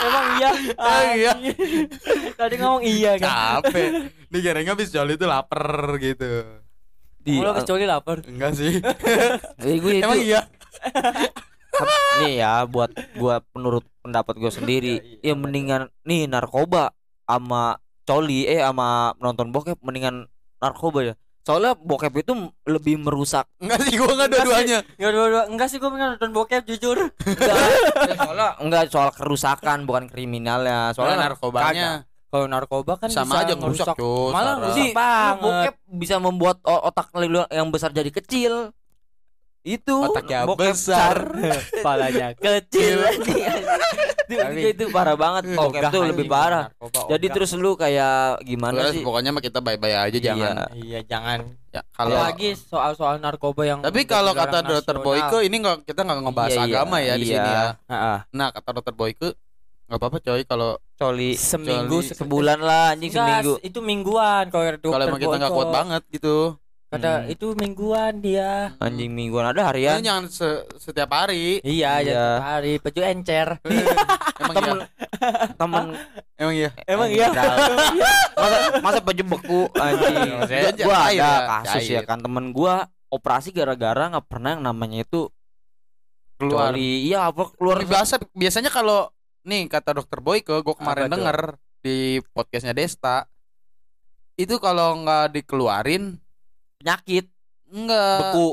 [0.02, 0.50] Emang iya.
[0.72, 1.32] Emang iya.
[2.34, 3.28] Tadi ngomong iya kan?
[3.60, 3.88] capek
[4.26, 5.60] dia kirain habis joli itu lapar
[5.98, 6.24] gitu
[7.22, 8.18] Di, Lu habis coli lapar.
[8.26, 8.82] enggak sih
[9.62, 10.42] Eh, gue itu, emang iya
[12.20, 16.92] nih ya buat gua menurut pendapat gue sendiri, Iya, iya, ya mendingan nih narkoba
[17.24, 20.26] sama coli eh sama nonton bokep mendingan
[20.58, 21.14] narkoba ya.
[21.42, 22.32] Soalnya bokep itu
[22.66, 23.50] lebih merusak.
[23.58, 25.42] enggak sih gua enggak dua-duanya Enggak dua-dua.
[25.50, 26.98] Enggak sih gue pengen nonton bokep jujur.
[27.08, 27.56] Enggak,
[28.06, 30.92] ya soalnya enggak soal kerusakan bukan kriminalnya.
[30.92, 31.90] soalnya Soalnya narkobanya
[32.32, 34.32] Kalau narkoba kan sama bisa aja ngerusak ngerusak.
[34.32, 35.36] Malah sih banget.
[35.38, 37.12] bokep bisa membuat otak
[37.52, 38.72] yang besar jadi kecil.
[39.60, 41.28] Itu Otaknya bokep besar.
[41.86, 43.04] Palanya kecil.
[44.32, 45.52] itu, itu parah banget.
[45.52, 46.72] Bokep tuh lebih parah.
[46.72, 47.34] narkoba, Jadi ogah.
[47.36, 49.04] terus lu kayak gimana Terus sih?
[49.04, 51.38] pokoknya mah kita bye-bye aja jangan Iya jangan.
[51.68, 54.96] ya kalau Apalagi soal-soal narkoba yang tapi kalau kata dokter.
[54.98, 57.32] Boyke ini nggak kita nggak ngebahas Iya, iya, agama ya di iya.
[57.34, 58.18] sini ya Heeh.
[58.30, 59.28] nah kata dokter Boyke
[59.84, 62.14] nggak apa-apa coy kalau Coli seminggu Coli.
[62.14, 63.54] sebulan lah anjing Enggak, seminggu.
[63.60, 66.38] itu mingguan kalau dokter kalau emang kita nggak kuat banget gitu
[66.92, 67.32] Kata Hmm.
[67.32, 68.76] itu mingguan dia.
[68.76, 69.64] Anjing mingguan ada ya.
[69.64, 70.04] harian.
[70.04, 72.04] jangan se- setiap hari Iya, Iya.
[72.04, 73.48] ya tiap hari baju encer.
[74.42, 74.86] emang Temen iya
[75.56, 75.84] temen
[76.36, 77.28] emang iya Emang iya.
[77.32, 77.72] tahu.
[78.36, 80.36] masa masa baju beku anjing.
[80.44, 81.32] Saya Gua- gua cair ada ya,
[81.64, 82.74] kasus ya kan temen gua
[83.08, 85.32] operasi gara-gara nggak pernah yang namanya itu
[86.36, 87.08] keluar coli.
[87.08, 89.08] Iya apa keluar Ini biasa biasanya kalau
[89.42, 91.38] nih kata dokter Boyke gue kemarin Apa denger
[91.78, 91.96] di
[92.30, 93.26] podcastnya Desta
[94.34, 96.16] itu kalau nggak dikeluarin
[96.78, 97.26] penyakit.
[97.68, 98.48] Enggak beku.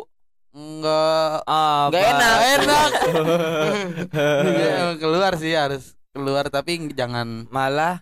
[0.49, 2.37] Enggak Ah, Nggak enak.
[2.57, 2.91] enak.
[4.49, 7.45] Iya, keluar sih harus keluar tapi jangan.
[7.47, 8.01] Malah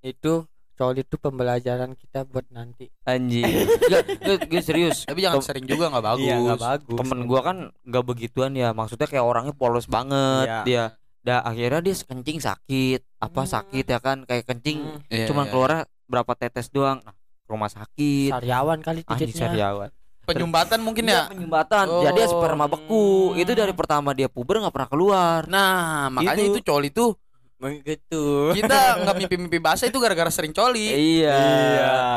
[0.00, 0.44] itu
[0.76, 2.92] coli itu pembelajaran kita buat nanti.
[3.02, 3.42] anjing.
[3.82, 5.02] Nggak, nggak, gue serius.
[5.02, 6.96] Tapi jangan Tem- sering juga nggak bagus Iya, nggak bagus.
[6.96, 10.60] temen gua kan nggak begituan ya maksudnya kayak orangnya polos banget Iya.
[10.62, 10.84] dia
[11.26, 13.50] dah akhirnya dia kencing sakit apa Hmm.
[13.50, 15.50] sakit ya kan kayak kencing Hmm, Iya, cuman iya.
[15.50, 19.50] keluarnya berapa tetes doang nah, rumah sakit Sariawan kali anjing tiketnya.
[19.50, 19.90] sariawan
[20.22, 22.02] penyumbatan mungkin Iya, ya penyumbatan Oh.
[22.02, 23.38] jadi sperma beku Hmm.
[23.38, 26.52] itu dari pertama dia puber nggak pernah keluar nah makanya Itu.
[26.52, 27.18] itu coli tuh
[27.56, 28.52] Begitu.
[28.52, 31.40] kita nggak mimpi-mimpi basah itu gara-gara sering coli iya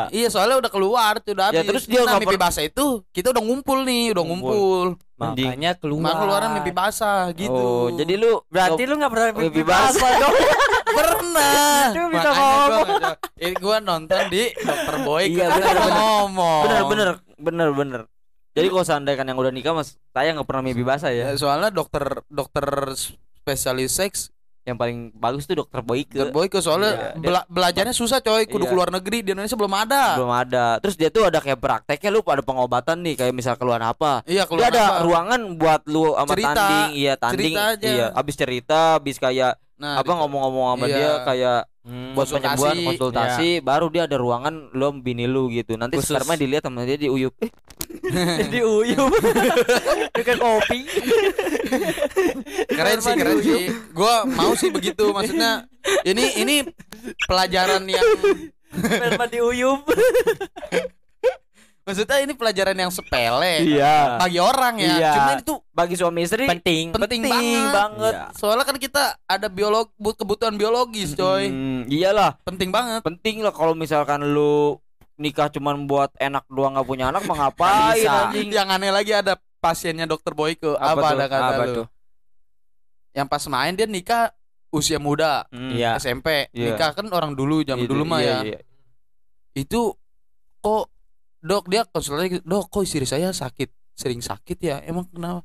[0.08, 1.68] Iya soalnya udah keluar tuh udah Ya, habis.
[1.70, 4.52] terus dia nah, nggak mimpi basah itu kita udah ngumpul nih, udah Ngumpul.
[4.52, 4.88] ngumpul.
[5.16, 6.02] Makanya keluar.
[6.02, 7.52] Maka keluaran mimpi basah gitu.
[7.54, 9.96] oh jadi lu Berarti lu nggak pernah Mimpi basah.
[9.96, 10.36] basah dong.
[11.00, 11.84] pernah.
[11.88, 15.94] Itu bisa Makanya gua eh, gua nonton di Dokter Boy Iya, bener, bener.
[15.94, 16.62] ngomong.
[16.66, 18.02] bener bener bener bener
[18.50, 21.38] jadi kalau seandainya kan yang udah nikah mas saya nggak pernah mimpi basah ya Ya,
[21.38, 22.66] soalnya dokter dokter
[23.34, 27.92] spesialis seks yang paling bagus tuh dokter Boyke Dokter Boy ke soalnya Iya, bela- belajarnya
[27.92, 28.70] susah coy, kudu Iya.
[28.70, 30.04] keluar negeri di Indonesia belum ada.
[30.16, 33.80] belum ada terus dia tuh ada kayak prakteknya lu pada pengobatan nih kayak misal keluar
[33.80, 35.02] apa Iya dia keluar ada apa.
[35.02, 36.52] ruangan buat lu sama Cerita.
[36.52, 37.88] tanding iya tanding Cerita aja.
[37.88, 40.94] iya abis cerita abis kayak Nah, apa di- ngomong-ngomong sama Iya.
[40.94, 42.46] dia kayak Hmm, buat Konsultasi.
[42.60, 46.12] penyembuhan konsultasi baru dia ada ruangan sama bini lu gitu nanti Khusus.
[46.12, 47.50] sperma dilihat sama dia diuyup eh
[48.62, 49.10] uyup.
[50.14, 50.80] Dengan kopi.
[52.70, 55.66] keren sih keren sih gue mau sih begitu maksudnya
[56.04, 56.56] ini ini
[57.24, 58.06] pelajaran yang
[58.70, 59.82] Sperma di uyup.
[61.90, 65.12] maksudnya ini pelajaran yang sepele iya bagi orang ya Iya.
[65.12, 66.94] cuman itu bagi suami istri Penting.
[66.94, 68.14] penting, penting banget, banget.
[68.14, 68.26] Iya.
[68.32, 73.50] soalnya kan kita ada biolog bu- kebutuhan biologis coy Hmm, iyalah penting banget penting lah
[73.50, 74.78] kalau misalkan lu
[75.16, 78.30] nikah cuman buat enak doang nggak punya anak mah ngapain Bisa.
[78.30, 81.88] anjing yang aneh lagi ada pasiennya dokter Boyke apa, Apa ada kata Apa lu tuh?
[83.12, 84.30] yang pas main dia nikah
[84.70, 85.98] usia muda Hmm, Iya.
[85.98, 86.72] SMP Iya.
[86.72, 88.60] nikah kan orang dulu zaman gitu, dulu mah iya, ya iya.
[89.56, 89.92] itu
[90.60, 90.88] kok
[91.40, 93.72] dok dia konsultasi gitu, dok kok istri saya sakit?
[93.96, 94.76] Sering sakit ya?
[94.84, 95.44] Emang kenapa?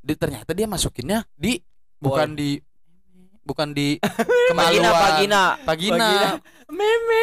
[0.00, 1.58] Di, ternyata dia masukinnya di
[1.98, 2.60] bukan di
[3.46, 3.96] bukan di
[4.50, 4.90] kemaluan.
[4.90, 4.90] Pagina.
[4.92, 5.42] Pagina.
[5.62, 6.08] Pagina.
[6.08, 6.30] Pagina.
[6.66, 7.22] Meme.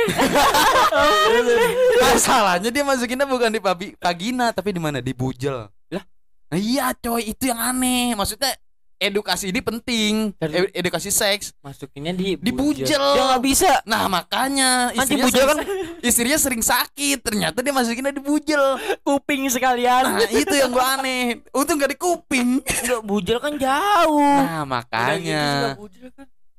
[2.00, 3.60] masalahnya dia masukinnya bukan di
[4.00, 5.04] pagina tapi di mana?
[5.04, 5.68] Di bujel.
[5.68, 6.04] Lah?
[6.48, 8.16] nah, iya coy itu yang aneh.
[8.16, 8.56] Maksudnya
[9.04, 10.32] edukasi ini penting.
[10.36, 11.52] Dari- E- edukasi seks.
[11.60, 12.88] Masukinnya di di bujel.
[12.88, 13.84] Dia nggak bisa.
[13.84, 15.58] Nah makanya istrinya bujel kan?
[15.60, 17.20] sering, istrinya sering sakit.
[17.20, 18.64] Ternyata dia masukinnya di bujel.
[19.04, 20.16] Kuping sekalian.
[20.16, 21.44] nah itu yang gua aneh.
[21.52, 22.64] Untung gak di kuping.
[22.64, 24.38] Nggak, bujel kan jauh.
[24.40, 25.76] Nah makanya.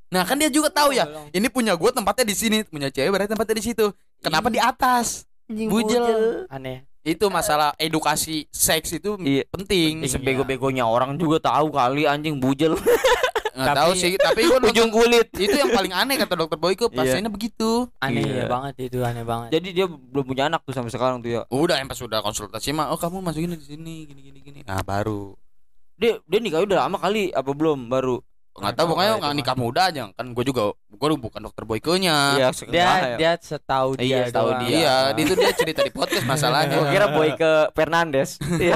[0.09, 1.03] Nah kan dia juga tahu ya
[1.33, 2.57] ini punya gua tempatnya di sini.
[2.63, 3.85] Punya cewek berarti tempatnya di situ.
[4.21, 5.25] Kenapa di atas?
[5.45, 6.45] Bujel.
[6.49, 6.85] Aneh.
[7.05, 9.45] Itu masalah edukasi seks itu Iya.
[9.47, 10.01] penting.
[10.01, 10.09] Penting.
[10.09, 12.73] sebego-begonya orang juga tahu kali anjing bujel.
[13.55, 15.31] Nggak Tapi- tahu sih tapi gua nonton ujung kulit.
[15.31, 17.87] Itu yang paling aneh kata dokter Boyke pasiennya begitu.
[17.97, 18.51] Aneh Iya.
[18.51, 19.55] banget itu, aneh banget.
[19.55, 21.41] jadi dia belum punya anak tuh sampai sekarang tuh ya.
[21.47, 24.59] Udah yang pas sudah konsultasi mah oh kamu masukin di sini gini gini gini.
[24.65, 25.39] Nah baru.
[25.95, 27.87] Dia dia nikah udah lama kali apa belum?
[27.87, 28.19] Baru
[28.55, 29.31] nggak tahu pokoknya mah.
[29.31, 33.17] nikah muda aja kan gue juga gue bukan dokter Boyke-nya Iya, dia sekarang ya.
[33.17, 34.61] dia setahu dia Iya, setahu doang.
[34.61, 34.71] dia.
[34.71, 38.75] iya itu dia cerita di podcast masalahnya Gua kira boy ke Fernandes Iya.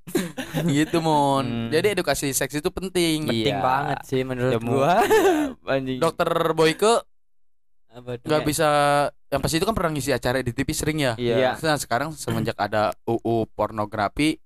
[0.72, 1.68] gitu mon Hmm.
[1.68, 3.60] jadi edukasi seks itu penting Penting Iya.
[3.60, 4.94] banget sih menurut Ya, gua.
[5.74, 7.04] anjing dokter Boyke
[7.92, 8.68] nggak bisa
[9.26, 12.54] yang pasti itu kan pernah ngisi acara di TV sering ya iya nah sekarang semenjak
[12.54, 14.38] ada UU pornografi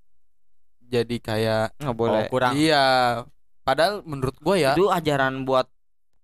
[0.82, 2.56] jadi kayak nggak boleh Oh, kurang.
[2.56, 3.20] iya
[3.64, 5.66] padahal menurut gue ya itu ajaran buat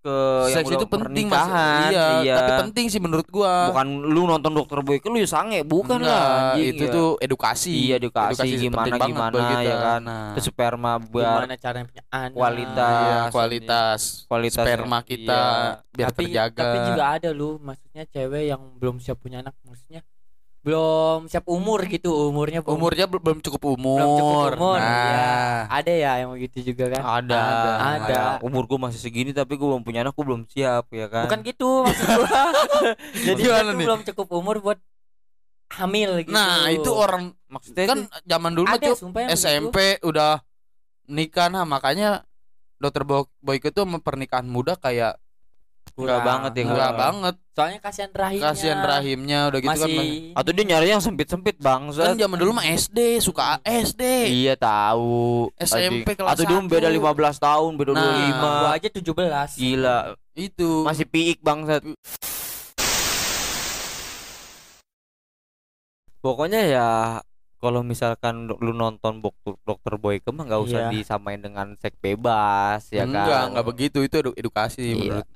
[0.01, 0.17] ke
[0.49, 1.91] yang seks udah itu penting mas pernikahan,
[2.25, 6.01] iya, tapi penting sih menurut gua bukan lu nonton dokter boy lu ya sange bukan
[6.01, 6.93] Enggak, lah anjing itu ya.
[6.97, 9.61] tuh edukasi Iya, edukasi, gimana- banget gimana, buat kita.
[9.61, 10.01] ya kan.
[10.01, 12.33] nah, sperma biar Gimana cara punya anak.
[12.33, 12.97] kualitas.
[12.97, 15.43] iya, kualitas kualitas sperma kita
[15.93, 20.01] biar tapi, terjaga Tapi juga ada lu, maksudnya cewek yang belum siap punya anak, maksudnya
[20.61, 24.85] belum siap umur gitu, umurnya belum- umurnya bel- belum cukup umur, Belum cukup umur, nah
[25.09, 25.29] iya.
[25.73, 27.01] Ada ya yang begitu juga kan?
[27.01, 27.41] ada
[27.97, 28.21] Ada.
[28.41, 31.41] umur gua masih segini tapi gua belum punya anak gua belum siap ya kan Bukan
[31.43, 32.05] gitu maksud.
[33.27, 33.77] Jadi tuh nih?
[33.81, 34.79] belum cukup umur buat
[35.71, 36.31] hamil gitu.
[36.31, 39.47] nah itu orang maksudnya kan zaman dulu ada sumpah yang begitu.
[39.47, 40.43] SMP udah
[41.07, 42.27] nikah nah makanya
[42.77, 45.15] dokter Bo- Boyke tuh sama pernikahan muda kayak
[46.03, 46.93] Enggak banget ya, Enggak Enggak.
[46.97, 47.35] banget.
[47.51, 48.45] Soalnya kasihan rahimnya.
[48.47, 49.79] Kasihan rahimnya udah gitu kan.
[49.83, 52.03] masih Atau dia nyari yang sempit-sempit Kan bangsa.
[52.15, 54.03] zaman dulu mah SD, suka SD.
[54.41, 55.53] Iya tahu.
[55.57, 58.01] SMP kelas Atau dulu beda 15 tahun, beda Nah.
[58.01, 58.51] 25.
[58.59, 59.51] gua aja 17.
[59.55, 59.99] Gila,
[60.33, 60.71] Itu.
[60.83, 61.85] masih piik bangsat.
[66.21, 66.89] Pokoknya ya
[67.57, 70.93] kalau misalkan lu nonton dokter dokter Boyke mah nggak usah Iya.
[70.95, 73.09] disamain dengan seks bebas ya kan.
[73.11, 73.99] enggak, enggak begitu.
[74.01, 74.97] Itu edu- edukasi Iya.
[74.99, 75.27] menurut.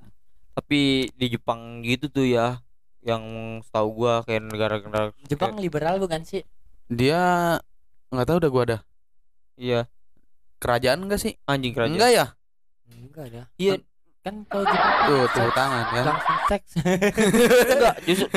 [0.54, 2.62] Tapi di Jepang gitu tuh ya
[3.04, 3.22] yang
[3.60, 6.46] setahu gua kayak negara-negara Jepang liberal bukan sih?
[6.88, 7.58] Dia
[8.14, 8.78] nggak tahu udah gua ada
[9.54, 9.86] iya
[10.62, 11.34] kerajaan enggak sih?
[11.44, 11.94] anjing kerajaan.
[11.98, 12.26] Enggak ya?
[12.88, 13.42] Enggak ada.
[13.60, 13.72] Iya,
[14.24, 16.02] Kan kalau Jepang Tuh, tepuk tangan ya.
[16.02, 16.70] langsung seks.
[17.74, 18.28] enggak justru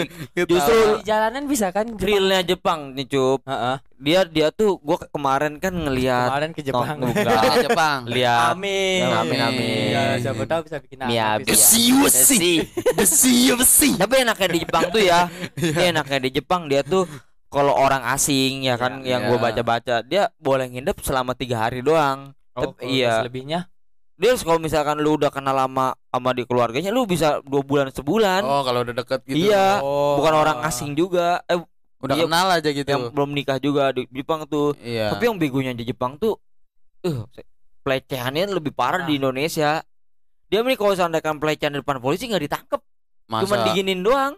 [0.45, 2.03] Justru di jalanan bisa kan Jepang?
[2.05, 3.39] realnya Jepang nih cup.
[3.41, 3.75] Heeh.
[3.97, 6.97] Dia dia tuh gua ke- kemarin kan ngelihat Kemarin ke Jepang.
[6.99, 7.39] Enggak.
[7.39, 7.99] Ke Jepang.
[8.05, 9.07] lihat Amin.
[9.07, 9.87] Amin, amin.
[9.89, 11.47] Ya, siapa tahu bisa bikin Mia- anak.
[11.47, 11.55] bisa.
[12.93, 13.89] Besi, besi.
[13.95, 15.31] Tapi enaknya di Jepang tuh ya,
[15.73, 17.07] dia enaknya di Jepang dia tuh
[17.47, 19.07] kalau orang asing ya kan Iya.
[19.07, 19.45] yang gue Iya.
[19.47, 22.35] baca-baca dia boleh nginep selama tiga hari doang.
[22.53, 23.21] Oh, iya.
[23.21, 23.71] Selebihnya
[24.17, 28.41] Dia kalau misalkan lu udah kenal lama sama di keluarganya, lu bisa dua bulan sebulan.
[28.41, 29.47] Oh, kalau udah deket gitu.
[29.47, 29.77] Iya.
[29.79, 30.17] Oh.
[30.17, 31.61] Bukan orang asing juga, eh
[31.97, 32.25] Udah Iya.
[32.25, 32.85] kenal aja gitu.
[32.85, 34.77] yang belum nikah juga di Jepang tuh.
[34.77, 35.09] Iya.
[35.09, 36.37] Tapi yang begonya di Jepang tuh,
[37.01, 37.25] eh
[37.81, 39.19] pelecehannya lebih parah di Nah.
[39.25, 39.81] Indonesia.
[40.45, 42.81] Dia nih kalau seandainya pelecehan di depan polisi nggak ditangkap,
[43.25, 44.37] Masa cuma diginin doang.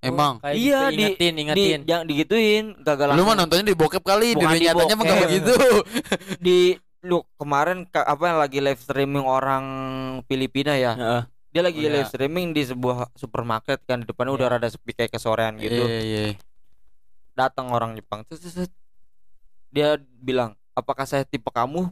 [0.00, 4.00] emang Kayak Iya, gitu, di- ingetin, Di, yang digituin, kagak lu mah nontonnya di bokep
[4.00, 5.28] kali, di Bukan dunia di nyatanya mah gak bokep.
[5.28, 5.56] begitu.
[6.40, 6.58] di
[7.02, 9.64] lu kemarin ka- apa yang lagi live streaming orang
[10.24, 11.22] Filipina ya Heeh.
[11.50, 11.94] dia lagi Oh, iya.
[11.96, 14.54] live streaming di sebuah supermarket kan di depannya udah Iya.
[14.54, 16.22] rada sepi kayak kesorean gitu Iya, iya.
[17.32, 18.68] datang orang Jepang set.
[19.68, 21.88] dia bilang apakah saya tipe kamu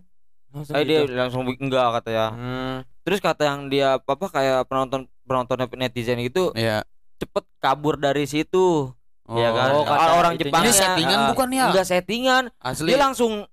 [0.48, 1.12] Langsung eh dia gitu.
[1.14, 2.76] langsung enggak kata ya Hmm.
[3.00, 6.84] terus kata yang dia apa kayak penonton penonton netizen gitu Iya.
[7.16, 8.92] cepet kabur dari situ
[9.26, 10.32] ya kan Oh, kata orang.
[10.34, 11.64] Jepang Ini settingan Ah, bukan ya?
[11.68, 12.88] enggak settingan Asli.
[12.88, 13.44] dia langsung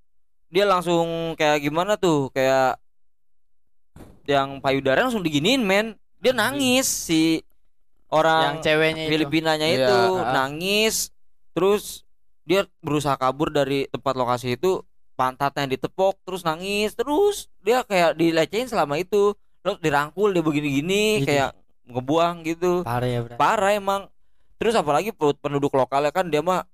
[0.56, 2.80] dia langsung kayak gimana tuh kayak
[4.26, 5.86] yang payudara langsung diginiin men
[6.18, 6.39] dia Anjing.
[6.39, 7.44] nangis si
[8.08, 9.12] orang yang ceweknya itu.
[9.12, 10.32] Filipinanya Iya, itu ah.
[10.34, 10.96] nangis
[11.52, 12.08] terus
[12.41, 14.82] dia berusaha kabur dari tempat lokasi itu
[15.13, 21.28] pantatnya ditepok terus nangis terus dia kayak dilecehin selama itu terus dirangkul dia begini-gini Gitu.
[21.28, 21.52] kayak
[21.86, 23.36] ngebuang gitu Parah ya, Bro.
[23.36, 24.02] parah emang
[24.56, 26.65] terus apalagi pe- penduduk lokalnya kan dia mah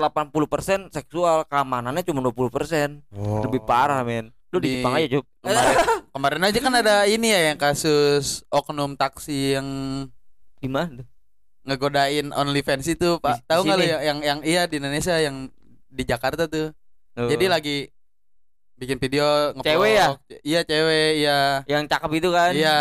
[0.00, 3.04] 80% seksual keamanannya cuma 20%
[3.44, 5.76] lebih parah men lu di, Di- Jepang aja Jup Kemarin,
[6.16, 9.68] kemarin aja kan ada ini ya yang kasus oknum taksi yang
[10.58, 11.04] gimana
[11.60, 13.36] ngegodain OnlyFans itu, Pak.
[13.36, 15.52] di Tahu nggak lu ya yang yang iya di Indonesia yang
[15.92, 16.72] di Jakarta tuh.
[17.14, 17.76] Jadi lagi
[18.80, 19.68] bikin video ngeplok.
[19.68, 20.06] Cewek ya?
[20.40, 21.38] Iya, cewek, iya.
[21.68, 22.76] yang cakep itu kan Iya,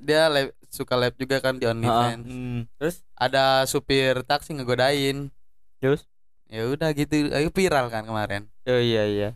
[0.00, 2.24] dia live, suka live juga kan di OnlyFans.
[2.24, 2.60] Hmm.
[2.80, 5.28] Terus Ada supir taksi ngegodain.
[5.84, 6.08] Terus?
[6.46, 8.46] Ya udah gitu, ayo viral kan kemarin.
[8.64, 9.28] oh iya iya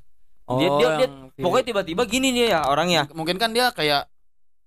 [0.47, 4.07] oh, Dia- dia- dia- pokoknya tiba-tiba gini nih ya orangnya Mungkin kan dia kayak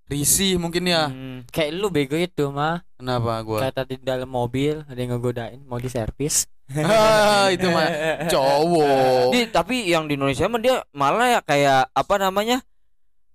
[0.03, 1.07] risih mungkin ya.
[1.07, 1.47] Hmm.
[1.47, 2.83] kayak lu bego itu mah.
[2.99, 3.59] Kenapa gua?
[3.63, 6.45] Kayak tadi di dalam mobil ada yang ngegodain mau diservis.
[6.69, 7.87] Ah, itu mah
[8.27, 9.31] cowok.
[9.31, 12.59] Di- tapi yang di Indonesia mah dia malah ya kayak apa namanya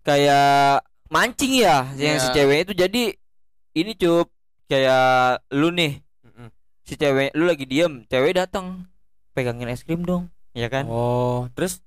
[0.03, 2.35] kayak mancing ya yang si Iya.
[2.35, 3.03] cewek itu jadi
[3.75, 4.29] ini cup
[4.67, 5.05] kayak
[5.51, 6.01] lu nih
[6.83, 8.85] si cewek lu lagi diem cewek datang
[9.39, 11.79] pegangin es krim dong ya kan Oh, terus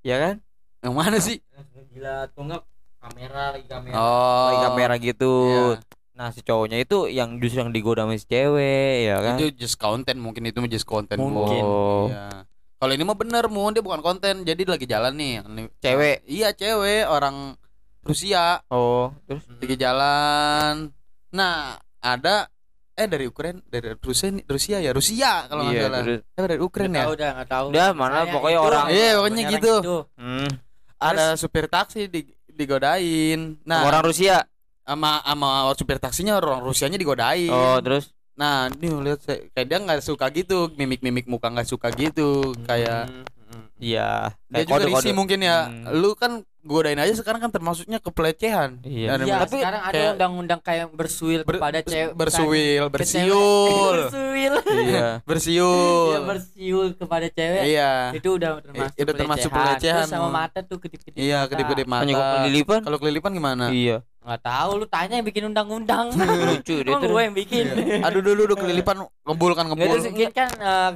[0.00, 0.34] ya kan
[0.78, 1.40] Yang mana sih?
[1.88, 2.60] gila tunggak
[2.98, 4.44] kamera lagi kamera Oh.
[4.46, 5.64] lagi kamera gitu Iya.
[6.12, 9.76] nah si cowoknya itu yang justru yang digoda sama si cewek ya kan Itu just
[9.76, 11.62] konten mungkin itu mah just konten Mungkin.
[11.62, 12.06] Oh.
[12.06, 12.44] Iya.
[12.74, 15.40] Kalau ini mah bener mun dia bukan konten, jadi lagi jalan nih.
[15.80, 16.20] Cewek.
[16.28, 17.56] Iya, cewek orang
[18.04, 20.92] Rusia oh terus lagi jalan.
[21.32, 22.52] Nah, ada
[22.94, 26.02] eh dari Ukraina, dari Rusia Rusia ya, Rusia kalau nggak iya salah.
[26.06, 26.94] Eh dari Ukraina ya.
[26.94, 27.66] Nggak tahu dah, nggak tahu.
[27.68, 29.74] Udah, mana Saya pokoknya itu, orang- Iya, pokoknya gitu.
[30.14, 30.48] hmm.
[30.96, 33.40] Ada supir taksi di digodain.
[33.62, 34.36] Nah, Sama orang Rusia
[34.84, 37.50] sama sama supir taksinya orang Rusianya digodain.
[37.50, 39.22] oh terus Nah, nih lihat
[39.54, 43.33] kayak dia nggak suka gitu, mimik-mimik muka nggak suka gitu, kayak Hmm, hmm.
[43.76, 45.00] Iya dia kayak juga kode-kode.
[45.00, 45.58] risih mungkin ya.
[45.64, 45.84] Hmm.
[45.94, 48.80] Lu kan godain aja sekarang kan termasuknya kepelecehan.
[48.80, 49.08] Iya.
[49.14, 53.96] Dan Iya, tapi sekarang ada undang-undang kayak bersuil ber- kepada cewek bersuil, bersiul.
[54.08, 54.54] bersuil.
[54.82, 56.08] iya bersiul.
[56.10, 57.62] Iya, bersiul kepada cewek.
[57.66, 57.92] Iya.
[58.12, 61.16] Itu udah termasuk itu termasuk pelecehan, Terus sama mata tuh kedip-kedip.
[61.16, 62.02] Iya, kedip-kedip mata.
[62.02, 63.64] Penyokap kelilipan Kalau kelilipan gimana?
[63.68, 66.08] iya Nggak tahu lu tanya yang bikin undang-undang.
[66.48, 67.64] lucu dia Emang tuh gue yang bikin.
[68.00, 69.98] Aduh dulu dulu kelilipan ngebul kan Ya, ngebul.
[70.00, 70.90] mungkin kan eh,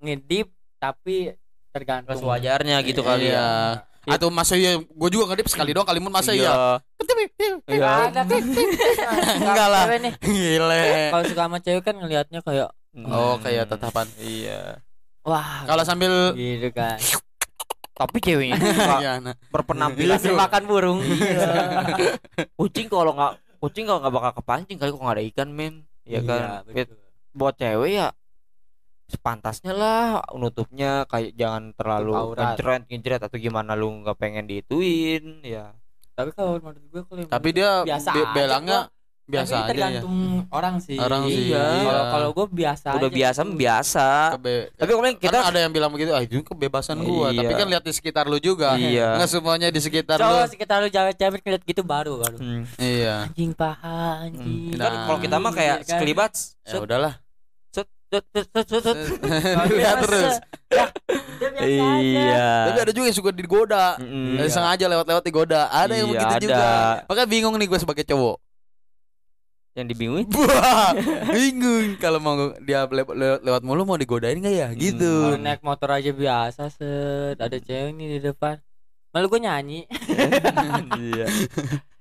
[0.00, 1.32] ngedip tapi
[1.74, 3.08] tergantung sewajarnya gitu Iya.
[3.10, 3.48] kali ya
[4.06, 6.78] Atau masa iya gue juga ngedip sekali doang kali mun masa iya.
[6.94, 7.64] Iya.
[7.66, 8.42] Nggak ada kan
[9.40, 9.84] Enggak lah.
[10.20, 10.82] Gile.
[11.08, 12.70] Kalau suka sama cewek kan ngelihatnya kayak
[13.02, 13.72] Oh, kayak Hmm.
[13.74, 14.06] tatapan.
[14.16, 14.78] Iya.
[15.22, 17.00] wah Kalau sambil gitu kan.
[17.94, 18.60] Tapi ceweknya
[19.00, 19.34] Iya, nah.
[19.48, 21.00] berpenampilan Hasil makan burung.
[21.00, 21.48] Iya.
[22.60, 26.20] kucing kalau nggak kucing kalau nggak bakal kepancing kali kok nggak ada ikan men ya
[26.20, 26.98] kan Iya, Wait, betul.
[27.32, 28.08] buat cewek ya
[29.06, 35.76] sepantasnya lah nutupnya kayak jangan terlalu ngejret ngejret atau gimana lu nggak pengen diituin ya
[36.14, 38.80] Tapi kalau menurut gue kalau yang Tapi dia gue biasa be- belangnya
[39.24, 39.68] biasa Tapi aja ya.
[39.72, 40.16] tergantung
[40.52, 41.00] orang sih.
[41.00, 41.64] Orang sih, Iya.
[41.80, 42.12] Kalau iya.
[42.12, 43.56] kalau gue biasa udah aja biasa gitu.
[43.56, 47.32] biasa Kebe- tapi kalau kita kita ada yang bilang begitu, ah itu kebebasan gua.
[47.32, 47.40] Iya.
[47.40, 48.76] Tapi kan lihat di sekitar lu juga.
[48.76, 49.16] Iya.
[49.16, 50.22] Nggak semuanya di sekitar lu.
[50.22, 52.36] Cowok sekitar lu cewek-cewek ngeliat gitu baru baru.
[52.36, 52.62] Hmm.
[52.76, 53.26] Iya.
[53.26, 54.76] Anjing paha anjing.
[54.76, 54.84] Nah.
[54.84, 55.88] kan kalau kita mah kayak Iya kan?
[55.96, 56.32] sekelibat
[56.62, 57.14] Ya udahlah.
[59.78, 60.32] Lihat terus.
[61.64, 63.96] Iya Tapi ada juga yang suka digoda.
[63.98, 65.66] Eh, Sengaja lewat-lewat digoda.
[65.68, 66.44] Ada yang Iya, begitu ada.
[66.44, 66.68] juga.
[67.06, 68.36] Makanya bingung nih gue sebagai cowok.
[69.74, 70.94] yang dibingungin Wah,
[71.34, 74.68] bingung kalau mau dia le- le- lewat mulu mau digodain nggak ya?
[74.70, 75.02] Gitu.
[75.02, 78.62] Kalau naik motor aja biasa set ada cewek nih di depan.
[79.10, 79.90] Malu gue nyanyi.
[81.10, 81.26] iya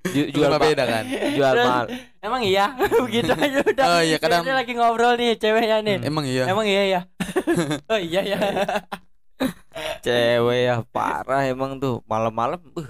[0.04, 1.04] Jual jual ma- beda kan?
[1.38, 1.86] jual mal
[2.20, 2.76] Emang iya
[3.06, 3.86] begitu aja udah.
[3.89, 5.97] Oh iya kadang Dia lagi ngobrol nih ceweknya nih.
[6.04, 6.43] emang iya.
[6.45, 7.01] Emang iya ya.
[7.91, 8.38] oh iya ya.
[9.99, 12.88] cewek ya parah emang tuh malam-malam uh,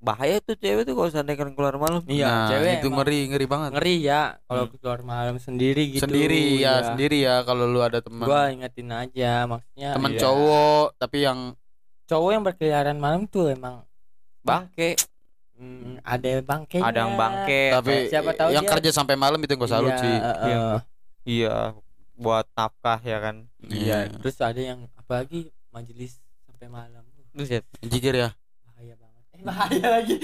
[0.00, 3.18] bahaya tuh cewek tuh kalau seandainya kan keluar malam Iya, Nah, cewek itu emang ngeri
[3.28, 3.70] ngeri banget.
[3.76, 4.72] ngeri ya kalau Hmm.
[4.74, 6.02] keluar malam sendiri gitu.
[6.02, 6.72] sendiri ya, Iya.
[6.88, 10.20] sendiri ya kalau lu ada teman Gua ingetin aja maksudnya teman iya.
[10.22, 11.38] cowok tapi yang
[12.06, 13.84] cowok yang berkeliaran malam tuh emang
[14.40, 14.96] bangke
[15.60, 16.82] mm, ada bangkainya.
[16.82, 20.00] ada yang bangke tapi siapa tahu yang dia- kerja sampai malam itu gue salut Iya,
[20.00, 20.16] sih.
[20.16, 20.36] eh.
[20.42, 20.64] Iya.
[21.22, 21.56] iya
[22.16, 27.04] buat nafkah ya kan Iya, terus ada yang apalagi majelis sampai malam.
[27.30, 27.62] Buset.
[27.78, 28.28] Jikir ya.
[28.66, 29.22] Bahaya banget.
[29.30, 30.16] Eh, bahaya lagi.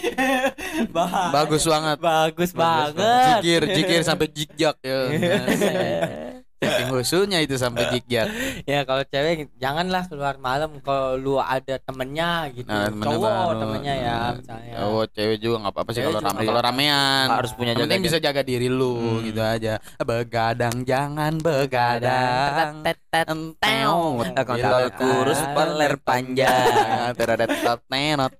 [0.96, 1.30] bahaya.
[1.32, 1.96] Bagus banget.
[1.98, 3.38] Bagus, Bagus banget.
[3.38, 4.98] Jikir, jikir sampai jigjak ya.
[6.56, 8.32] Saking khususnya itu sampai jigjak.
[8.70, 12.64] ya kalau cewek janganlah keluar malam kalau lu ada temennya gitu.
[12.64, 13.60] Nah, temennya Cowok baru.
[13.60, 14.72] temennya ya Nah, misalnya.
[14.82, 17.26] Oh, cewek juga nggak apa-apa sih kalau rame kalau ramean.
[17.28, 19.20] harus punya Yang penting jaga bisa jaga diri lu Hmm.
[19.22, 19.74] gitu aja.
[20.00, 22.80] Begadang jangan begadang.
[22.80, 27.12] Kontol Bila kurus, peler panjang.
[27.12, 28.32] Teredet tenot.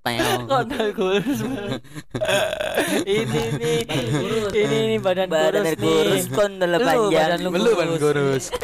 [0.47, 1.39] Kontol kurus.
[3.05, 3.79] ini nih.
[4.53, 6.33] Ini nih badan, badan kurus, kurus nih.
[6.33, 8.45] kondol Lu, panjang badan lu Lu ban kurus.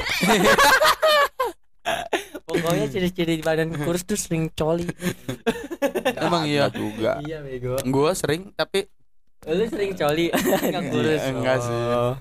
[2.47, 4.87] Pokoknya ciri-ciri badan kurus tuh sering coli.
[6.15, 6.71] Emang iya.
[6.71, 7.75] juga iya bego.
[7.91, 8.87] Gua sering tapi
[9.43, 10.31] Lu sering coli
[10.71, 11.19] enggak kurus.
[11.19, 11.75] Iya, enggak sih.
[11.75, 12.15] Oh.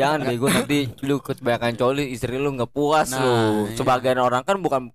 [0.00, 3.32] jangan bego nanti lu kebanyakan coli istri lu nggak puas Nah, lu
[3.68, 3.76] iya.
[3.76, 4.88] sebagian orang kan bukan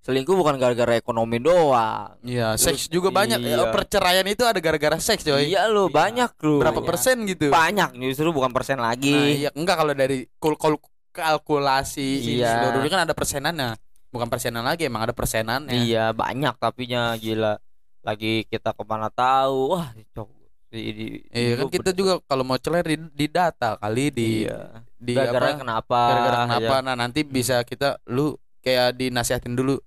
[0.00, 3.36] selingkuh bukan gara-gara ekonomi doang Iya, seks juga banyak.
[3.38, 3.56] iya.
[3.58, 5.44] Eh, Perceraian itu ada gara-gara seks, coy.
[5.46, 5.94] iya lu Iya.
[5.94, 6.88] banyak lu Berapa banyak.
[6.88, 7.46] persen gitu?
[7.48, 10.80] banyak justru bukan persen Nah, lagi iya, enggak kalau dari kul kul-
[11.10, 12.48] kalkulasi Iya.
[12.64, 13.70] seluruhnya kan ada persenannya.
[14.08, 15.70] Bukan persenan lagi, emang ada persenannya.
[15.76, 17.62] iya banyak tapinya gila
[18.00, 20.28] lagi kita ke mana tahu wah cok
[20.66, 24.28] di, di, Iya kan kita bener- juga kalau mau celer di, di data kali di
[24.42, 24.80] iya.
[24.96, 25.60] di gara-gara apa?
[25.60, 26.74] kenapa Gara-gara kenapa?
[26.74, 26.78] ya.
[26.80, 29.78] Nah, nanti bisa kita lu kayak dinasihatin dulu.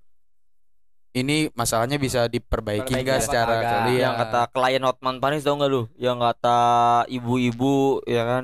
[1.14, 5.54] Ini masalahnya bisa diperbaiki Perbaiki enggak apa secara kali yang kata klien Hotman Paris tau
[5.56, 6.60] gak lu yang kata
[7.06, 8.44] ibu-ibu ya kan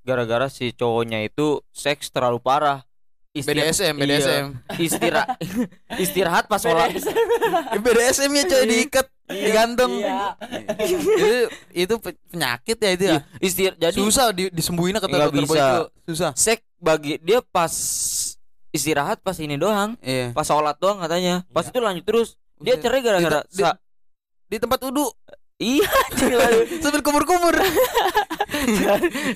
[0.00, 2.84] gara-gara si cowoknya itu seks terlalu parah
[3.30, 4.02] Istir- BDSM, iya.
[4.02, 4.46] BDSM.
[4.76, 5.28] istirahat
[6.02, 6.90] istirahat pas sholat
[7.72, 9.92] BDSM ya coy diikat, digantung.
[9.96, 10.34] Iya.
[10.82, 11.30] itu
[11.70, 13.12] itu pe- penyakit ya itu ya.
[13.12, 15.62] Iya, istir jadi susah di, disembuhin kata Nggak dokter Boy bisa.
[15.62, 16.30] itu susah.
[16.34, 17.70] seks bagi dia pas
[18.70, 20.30] istirahat pas ini doang Iya.
[20.30, 21.70] pas sholat doang katanya pas Iya.
[21.70, 23.78] itu lanjut terus dia cerai gara-gara Di-
[24.48, 25.06] di- tempat wudhu
[25.60, 25.90] iya
[26.82, 27.52] sambil kumur-kumur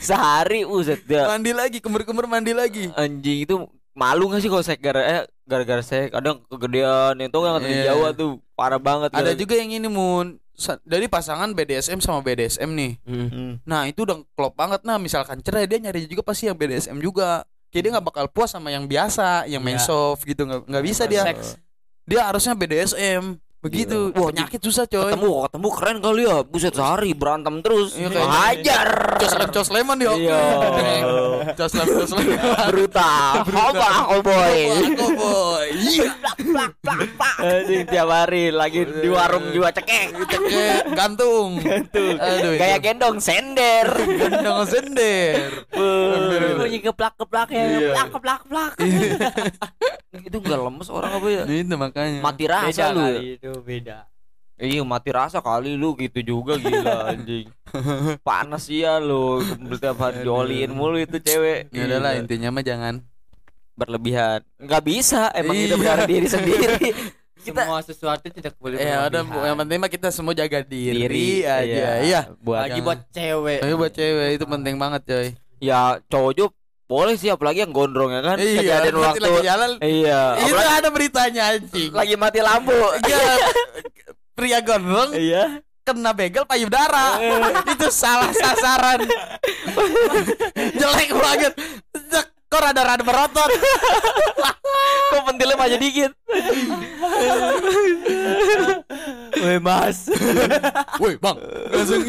[0.00, 2.90] sehari uset dia mandi lagi kumur-kumur mandi lagi.
[2.92, 3.54] anjing itu
[3.94, 7.76] malu gak sih kalau seks gara eh gara-gara seks kadang kegedean itu kan kata di.
[7.84, 10.38] Jawa tuh parah banget Ada gara- juga yang ini mun
[10.82, 12.92] dari pasangan BDSM sama BDSM nih.
[13.02, 13.58] Hmm.
[13.62, 17.42] Nah itu udah klop banget nah misalkan cerai dia nyari juga pasti yang BDSM juga.
[17.74, 19.90] Kayak dia nggak bakal puas sama yang biasa, yang main Iya.
[19.90, 21.26] soft gitu nggak nggak bisa dia.
[21.26, 21.58] Seks.
[22.06, 23.34] Dia harusnya BDSM
[23.64, 24.12] begitu.
[24.12, 25.08] Wah, penyakit susah coy.
[25.08, 29.96] ketemu ketemu keren kali ya buset sehari berantem terus Iya, hajar Cos lem cos lemon
[29.96, 30.12] dia.
[30.12, 30.40] Iya.
[31.56, 32.36] Cos lem cos lemon.
[32.68, 35.66] brutal apa aku boy Aku boy.
[35.72, 36.08] Iya.
[37.40, 41.56] anjing tiap hari lagi di warung juga cekek Cekek gantung.
[41.64, 42.52] Aduh.
[42.60, 45.64] gaya gendong sender gendong sender.
[46.54, 47.90] Bunyi keplak-keplak ya, Iya.
[48.12, 48.72] keplak keplak keplak.
[50.14, 53.02] itu nggak lemes orang apa ya itu makanya mati rasa lu
[53.56, 53.98] beda.
[54.54, 57.50] iya mati rasa kali lu gitu juga gila anjing
[58.20, 62.22] panas ya lu setiap hari dioliin mulu itu cewek ya udahlah Gila.
[62.22, 62.94] intinya mah jangan
[63.72, 65.62] berlebihan nggak bisa emang Iya.
[65.66, 66.66] hidup dari diri sendiri
[67.44, 69.44] kita Semua sesuatu tidak boleh ya udah berlebihan.
[69.44, 73.58] yang penting mah kita semua jaga diri, diri aja iya buat Lagi buat cewek.
[73.58, 75.26] tapi buat cewek itu penting banget coy
[75.58, 76.54] ya cowok juga
[76.84, 78.36] boleh sih apalagi yang gondrong ya kan?
[78.36, 79.24] Iya kejadian waktu.
[79.24, 79.70] lagi jalan.
[79.80, 81.90] Iya itu apalagi ada beritanya anjing.
[81.92, 82.76] lagi mati lampu.
[83.04, 83.20] Iya,
[84.36, 85.64] pria gondrong iya.
[85.84, 87.20] kena begal payudara.
[87.64, 89.08] Itu salah sasaran.
[90.80, 91.52] Jelek banget.
[92.52, 93.50] Kok rada-rada berotot
[95.14, 96.10] kok pentilnya maju dikit
[99.44, 100.08] Weh mas.
[101.00, 101.36] woi bang
[101.68, 102.00] langsung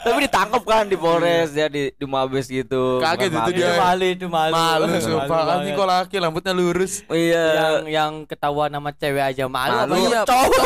[0.00, 3.66] tapi ditangkap kan di Polres ya di di Mabes gitu Kaget itu dia.
[3.66, 4.52] itu malu itu malu.
[4.52, 9.88] malu sumpah kan kok laki rambutnya lurus iya yang yang ketahuan nama cewek aja malu.
[9.88, 10.20] Malu, iya.
[10.22, 10.62] cowok.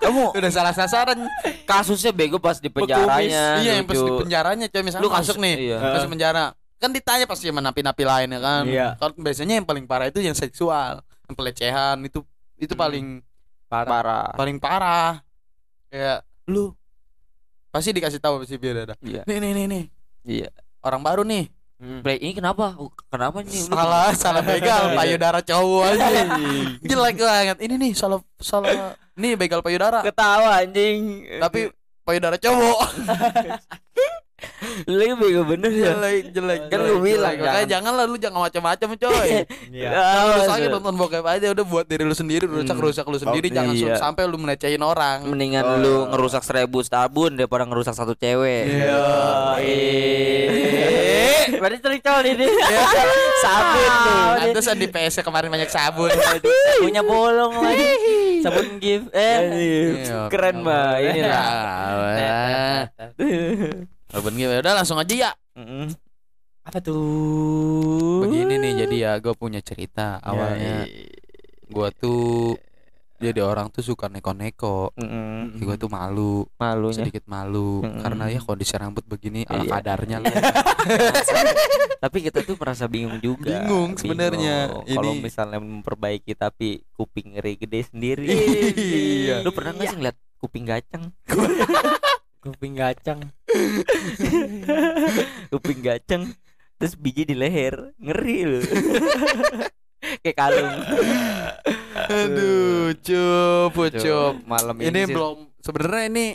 [0.00, 1.18] kamu udah salah sasaran
[1.62, 5.40] kasusnya bego pas di penjaranya iya yang pas di penjaranya coy misalnya Lu masuk kasus-
[5.40, 5.78] nih iya.
[5.78, 6.44] masuk penjara
[6.76, 8.86] kan ditanya pasti sama napi-napi lain ya kan Iya.
[8.96, 12.80] kalau biasanya yang paling parah itu yang seksual yang pelecehan itu itu Hmm.
[12.80, 13.06] paling
[13.72, 14.28] parah.
[14.36, 15.24] Paling parah.
[15.88, 16.76] Kayak lu
[17.72, 19.24] pasti dikasih tahu sih biar ada iya.
[19.24, 19.84] Nih nih nih nih.
[20.28, 20.48] Iya.
[20.84, 21.48] Orang baru nih.
[21.82, 22.78] Play ini kenapa?
[22.78, 23.58] Oh, kenapa nih?
[23.66, 26.06] Lu- salah salah begal payudara cowok aja
[26.90, 27.56] jelek banget.
[27.58, 28.94] Ini nih salah salah.
[29.18, 29.98] Nih begal payudara.
[30.06, 31.26] Ketawa anjing.
[31.42, 31.74] Tapi
[32.06, 32.78] payudara cowok
[34.84, 37.38] lu bego bener ya jelek jelek Kan gua bilang, jelek.
[37.40, 37.68] makanya jangan.
[37.68, 39.28] jangan lah lu jangan macam-macam coy
[39.72, 39.88] Iya.
[39.90, 43.48] Lu Ah, se- nonton bokep aja udah buat diri lu sendiri rusak rusak lu sendiri
[43.48, 43.94] Oh, jangan iya.
[43.96, 45.76] sampai lu melecehin orang mendingan Oh.
[45.76, 49.02] lu ngerusak seribu sabun daripada ngerusak satu cewek Iya.
[51.54, 52.46] Berarti terik cowok ini.
[53.40, 54.16] sabun lu
[54.52, 56.10] Pantes di PS kemarin banyak sabun
[56.78, 57.86] Punya bolong lagi.
[58.40, 59.10] Sabun gift.
[59.12, 59.38] Eh.
[60.02, 60.26] Iya.
[60.26, 62.90] keren mbak ini lah
[64.12, 65.88] Sabun gitu udah langsung aja ya Mm-mm.
[66.62, 68.22] Apa tuh?
[68.22, 70.86] begini nih jadi ya gue punya cerita awalnya
[71.66, 72.54] gue tuh
[73.18, 75.58] jadi orang tuh suka neko-neko Mm-mm.
[75.58, 77.98] gue tuh malu malunya sedikit malu Mm-mm.
[77.98, 79.70] karena ya kondisi rambut begini ala Iya.
[79.72, 80.32] kadarnya lah
[82.02, 84.74] tapi kita tuh merasa bingung juga Bingung sebenarnya.
[84.84, 88.26] Kalau Ini- misalnya memperbaiki tapi kuping ngeri gede sendiri
[89.22, 89.40] Iya.
[89.40, 91.10] lu pernah nggak sih ngeliat kuping gacang
[92.42, 93.22] Kuping gacang.
[95.54, 96.26] kuping gacang
[96.74, 97.94] terus biji di leher.
[98.02, 98.60] Ngeri lu.
[100.26, 100.74] Kayak kalung.
[102.10, 104.34] Aduh cup cup.
[104.42, 105.14] Malam ini, ini sih.
[105.14, 106.26] belum sebenarnya ini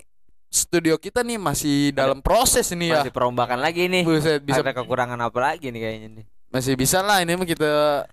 [0.47, 3.03] studio kita nih masih dalam proses ini ya.
[3.03, 4.07] Masih perombakan lagi nih.
[4.07, 6.25] Buset, bisa ada kekurangan apa lagi nih kayaknya nih?
[6.47, 8.07] Masih bisa lah ini mah kita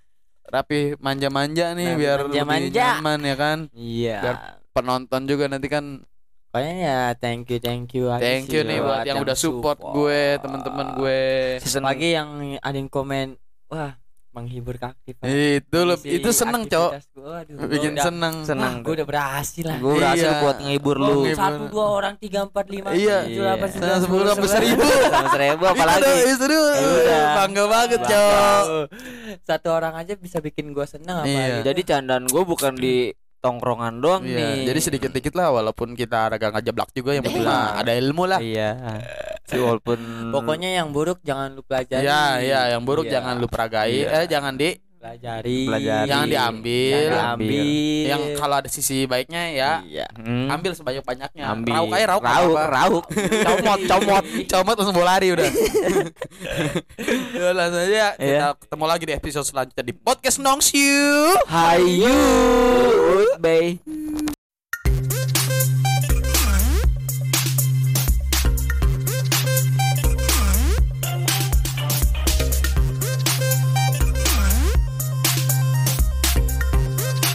[0.50, 2.86] rapi manja-manja nih Rapi biar lebih manja-manja.
[2.98, 3.58] nyaman ya kan.
[3.70, 4.18] Iya.
[4.18, 4.36] Biar
[4.74, 6.02] penonton juga nanti kan
[6.54, 8.06] Pokoknya ya thank you thank you.
[8.14, 11.22] Thank you nih buat yang udah support gue teman-teman gue.
[11.58, 12.30] Season Lagi yang
[12.62, 13.34] ada yang komen
[13.66, 13.98] wah
[14.30, 15.26] menghibur kaki Pak.
[15.26, 16.90] itu lo itu seneng cok
[17.66, 18.34] bikin udah- seneng.
[18.42, 18.82] Seneng.
[18.82, 19.78] Gue udah berhasil lah.
[19.78, 20.42] gue berhasil Iya.
[20.42, 21.26] buat ngehibur lu.
[21.28, 23.26] Satu dua orang tiga empat lima Iya.
[23.26, 24.82] tujuh delapan sembilan Sepuluh sampai seribu.
[25.34, 26.12] seribu apalagi.
[26.28, 27.22] Itu Udah.
[27.36, 28.62] bangga banget cok
[29.42, 31.62] Satu orang aja bisa bikin gua seneng apa Iya.
[31.64, 33.10] jadi candaan gue bukan di
[33.44, 37.76] tongkrongan doang Iya, nih jadi sedikit-dikit lah walaupun kita agak ngejeblak juga yang penting mah
[37.76, 38.40] ada ilmu lah.
[38.40, 38.72] iya
[39.48, 42.00] si walaupun Pokoknya yang buruk jangan lu pelajari.
[42.00, 43.20] Iya, iya, yang buruk Iya.
[43.20, 44.08] jangan lu peragai, Iya.
[44.16, 44.72] eh jangan di
[45.04, 45.68] pelajari.
[45.68, 46.08] Pelajari.
[46.08, 46.96] jangan diambil.
[47.04, 47.12] Ambil.
[47.12, 48.04] diambil.
[48.08, 50.06] yang kalau ada sisi baiknya ya Iya.
[50.16, 50.48] Hmm.
[50.48, 51.44] ambil sebanyak-banyaknya.
[51.44, 52.22] ambil Rauk aja rauk.
[52.24, 52.72] rauk apa-apa.
[52.72, 53.04] rauk
[53.44, 55.44] comot, comot, comot langsung bola lari udah.
[57.36, 58.48] ya, langsung aja kita Iya.
[58.56, 61.36] ketemu lagi di episode selanjutnya di podcast Nongsiu.
[61.52, 62.16] hayu
[63.36, 63.76] bay